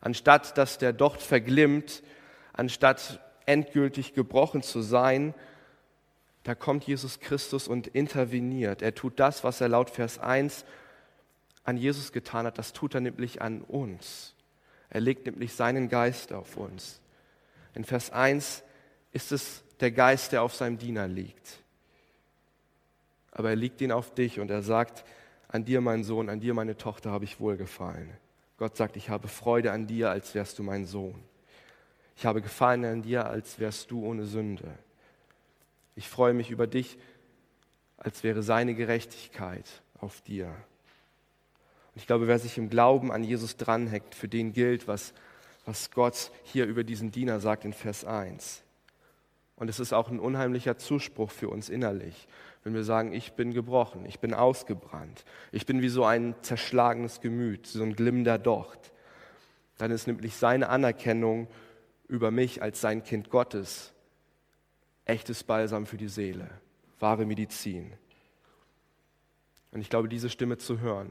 Anstatt 0.00 0.58
dass 0.58 0.78
der 0.78 0.92
Docht 0.92 1.22
verglimmt, 1.22 2.02
anstatt 2.52 3.20
endgültig 3.46 4.14
gebrochen 4.14 4.62
zu 4.62 4.82
sein, 4.82 5.34
da 6.42 6.54
kommt 6.54 6.84
Jesus 6.84 7.20
Christus 7.20 7.68
und 7.68 7.86
interveniert. 7.86 8.82
Er 8.82 8.94
tut 8.94 9.20
das, 9.20 9.44
was 9.44 9.60
er 9.60 9.68
laut 9.68 9.90
Vers 9.90 10.18
1 10.18 10.64
an 11.64 11.76
Jesus 11.76 12.12
getan 12.12 12.46
hat, 12.46 12.58
das 12.58 12.72
tut 12.72 12.94
er 12.94 13.00
nämlich 13.00 13.42
an 13.42 13.60
uns. 13.62 14.34
Er 14.88 15.00
legt 15.00 15.26
nämlich 15.26 15.54
seinen 15.54 15.88
Geist 15.88 16.32
auf 16.32 16.56
uns. 16.56 17.00
In 17.74 17.84
Vers 17.84 18.10
1 18.10 18.64
ist 19.12 19.30
es 19.30 19.62
der 19.78 19.92
Geist, 19.92 20.32
der 20.32 20.42
auf 20.42 20.54
seinem 20.54 20.78
Diener 20.78 21.06
liegt. 21.06 21.60
Aber 23.33 23.51
er 23.51 23.57
liegt 23.57 23.81
ihn 23.81 23.93
auf 23.93 24.14
dich 24.14 24.40
und 24.40 24.51
er 24.51 24.62
sagt, 24.62 25.05
an 25.49 25.64
dir, 25.64 25.81
mein 25.81 26.05
Sohn, 26.05 26.29
an 26.29 26.40
dir, 26.40 26.55
meine 26.55 26.77
Tochter, 26.77 27.11
habe 27.11 27.25
ich 27.25 27.40
wohlgefallen. 27.40 28.11
Gott 28.57 28.77
sagt, 28.77 28.97
ich 28.97 29.09
habe 29.09 29.27
Freude 29.27 29.73
an 29.73 29.87
dir, 29.87 30.11
als 30.11 30.35
wärst 30.35 30.59
du 30.59 30.62
mein 30.62 30.87
Sohn. 30.87 31.23
Ich 32.16 32.27
habe 32.27 32.43
Gefallen 32.43 32.85
an 32.85 33.03
dir, 33.03 33.27
als 33.27 33.59
wärst 33.59 33.90
du 33.90 34.05
ohne 34.05 34.27
Sünde. 34.27 34.71
Ich 35.97 36.09
freue 36.09 36.35
mich 36.35 36.51
über 36.51 36.66
dich, 36.66 36.99
als 37.97 38.23
wäre 38.23 38.43
seine 38.43 38.75
Gerechtigkeit 38.75 39.66
auf 39.99 40.21
dir. 40.21 40.49
Und 40.49 41.97
ich 41.97 42.07
glaube, 42.07 42.29
wer 42.29 42.38
sich 42.38 42.59
im 42.59 42.69
Glauben 42.69 43.11
an 43.11 43.25
Jesus 43.25 43.57
dranhängt, 43.57 44.14
für 44.14 44.29
den 44.29 44.53
gilt, 44.53 44.87
was, 44.87 45.14
was 45.64 45.90
Gott 45.90 46.31
hier 46.45 46.66
über 46.66 46.85
diesen 46.85 47.11
Diener 47.11 47.40
sagt 47.40 47.64
in 47.64 47.73
Vers 47.73 48.05
1. 48.05 48.62
Und 49.57 49.69
es 49.69 49.81
ist 49.81 49.93
auch 49.93 50.11
ein 50.11 50.21
unheimlicher 50.21 50.79
Zuspruch 50.79 51.31
für 51.31 51.49
uns 51.49 51.69
innerlich, 51.69 52.29
wenn 52.62 52.75
wir 52.75 52.85
sagen, 52.85 53.12
ich 53.12 53.33
bin 53.33 53.53
gebrochen, 53.53 54.05
ich 54.05 54.20
bin 54.20 54.35
ausgebrannt, 54.35 55.25
ich 55.51 55.66
bin 55.66 55.81
wie 55.81 55.88
so 55.88 56.05
ein 56.05 56.35
zerschlagenes 56.42 57.20
Gemüt, 57.20 57.66
so 57.66 57.83
ein 57.83 57.94
glimmender 57.94 58.38
Docht. 58.38 58.92
Dann 59.79 59.90
ist 59.90 60.07
nämlich 60.07 60.37
seine 60.37 60.68
Anerkennung 60.68 61.49
über 62.07 62.31
mich 62.31 62.62
als 62.62 62.81
sein 62.81 63.03
Kind 63.03 63.31
Gottes 63.31 63.92
echtes 65.07 65.42
Balsam 65.42 65.87
für 65.87 65.96
die 65.96 66.09
Seele, 66.09 66.51
wahre 66.99 67.25
Medizin. 67.25 67.92
Und 69.73 69.81
ich 69.81 69.88
glaube, 69.88 70.09
diese 70.09 70.29
Stimme 70.29 70.59
zu 70.59 70.81
hören, 70.81 71.11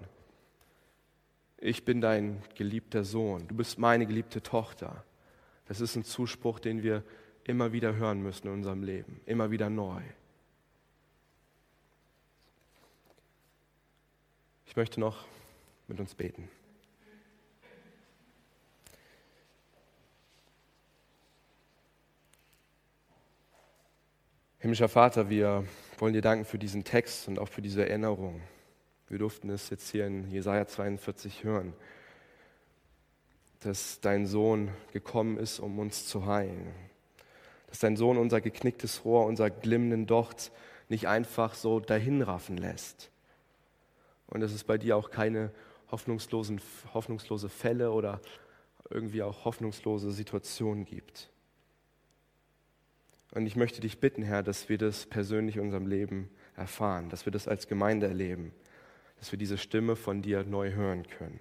ich 1.58 1.84
bin 1.84 2.00
dein 2.00 2.42
geliebter 2.56 3.04
Sohn, 3.04 3.48
du 3.48 3.56
bist 3.56 3.80
meine 3.80 4.06
geliebte 4.06 4.42
Tochter, 4.42 5.04
das 5.68 5.82
ist 5.82 5.96
ein 5.96 6.04
Zuspruch, 6.04 6.60
den 6.60 6.84
wir 6.84 7.04
immer 7.44 7.74
wieder 7.74 7.96
hören 7.96 8.22
müssen 8.22 8.48
in 8.48 8.54
unserem 8.54 8.84
Leben, 8.84 9.22
immer 9.26 9.52
wieder 9.52 9.70
neu. 9.70 10.02
Ich 14.70 14.76
möchte 14.76 15.00
noch 15.00 15.26
mit 15.88 16.00
uns 16.00 16.14
beten. 16.14 16.48
Himmlischer 24.60 24.88
Vater, 24.88 25.32
wir 25.32 25.66
wollen 25.98 26.14
dir 26.14 26.22
danken 26.22 26.46
für 26.46 26.60
diesen 26.60 26.84
Text 26.84 27.28
und 27.28 27.40
auch 27.40 27.48
für 27.48 27.64
diese 27.64 27.90
Erinnerung. 27.90 28.42
Wir 29.08 29.18
durften 29.18 29.50
es 29.50 29.72
jetzt 29.72 29.90
hier 29.90 30.06
in 30.06 30.30
Jesaja 30.30 30.68
42 30.68 31.44
hören, 31.44 31.74
dass 33.62 34.00
dein 34.02 34.28
Sohn 34.28 34.70
gekommen 34.94 35.40
ist, 35.40 35.60
um 35.60 35.80
uns 35.80 36.06
zu 36.06 36.28
heilen. 36.28 36.76
Dass 37.70 37.80
dein 37.80 37.98
Sohn 37.98 38.20
unser 38.20 38.40
geknicktes 38.40 39.04
Rohr, 39.04 39.26
unser 39.26 39.50
glimmenden 39.50 40.06
Docht 40.06 40.52
nicht 40.90 41.08
einfach 41.08 41.56
so 41.56 41.80
dahinraffen 41.80 42.56
lässt. 42.56 43.10
Und 44.30 44.42
dass 44.42 44.52
es 44.52 44.63
bei 44.63 44.78
dir 44.78 44.96
auch 44.96 45.10
keine 45.10 45.52
hoffnungslosen, 45.92 46.62
hoffnungslose 46.94 47.50
Fälle 47.50 47.92
oder 47.92 48.22
irgendwie 48.89 49.24
auch 49.24 49.46
hoffnungslose 49.46 50.12
Situationen 50.12 50.86
gibt. 50.86 51.30
Und 53.32 53.46
ich 53.46 53.56
möchte 53.56 53.82
dich 53.82 54.00
bitten, 54.00 54.24
Herr, 54.24 54.42
dass 54.42 54.70
wir 54.70 54.78
das 54.78 55.06
persönlich 55.06 55.56
in 55.56 55.62
unserem 55.62 55.88
Leben 55.88 56.30
erfahren, 56.56 57.10
dass 57.10 57.26
wir 57.26 57.32
das 57.32 57.48
als 57.48 57.68
Gemeinde 57.68 58.08
erleben, 58.08 58.52
dass 59.20 59.32
wir 59.32 59.38
diese 59.38 59.58
Stimme 59.58 59.96
von 59.96 60.22
dir 60.22 60.44
neu 60.44 60.72
hören 60.74 61.08
können. 61.08 61.39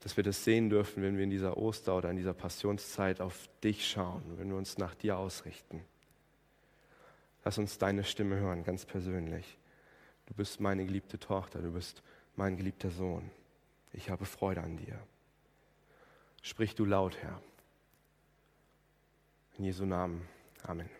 Dass 0.00 0.16
wir 0.16 0.24
das 0.24 0.44
sehen 0.44 0.70
dürfen, 0.70 1.02
wenn 1.02 1.16
wir 1.16 1.24
in 1.24 1.30
dieser 1.30 1.56
Oster- 1.56 1.96
oder 1.96 2.10
in 2.10 2.16
dieser 2.16 2.34
Passionszeit 2.34 3.20
auf 3.20 3.48
dich 3.64 3.88
schauen, 3.88 4.22
wenn 4.36 4.48
wir 4.48 4.56
uns 4.56 4.78
nach 4.78 4.94
dir 4.94 5.18
ausrichten. 5.18 5.82
Lass 7.44 7.58
uns 7.58 7.78
deine 7.78 8.04
Stimme 8.04 8.36
hören, 8.36 8.64
ganz 8.64 8.84
persönlich. 8.84 9.56
Du 10.28 10.34
bist 10.34 10.60
meine 10.60 10.84
geliebte 10.84 11.18
Tochter, 11.18 11.60
du 11.60 11.72
bist 11.72 12.02
mein 12.36 12.58
geliebter 12.58 12.90
Sohn. 12.90 13.30
Ich 13.94 14.10
habe 14.10 14.26
Freude 14.26 14.62
an 14.62 14.76
dir. 14.76 14.98
Sprich 16.42 16.74
du 16.74 16.84
laut, 16.84 17.16
Herr. 17.16 17.40
In 19.56 19.64
Jesu 19.64 19.86
Namen. 19.86 20.28
Amen. 20.64 20.97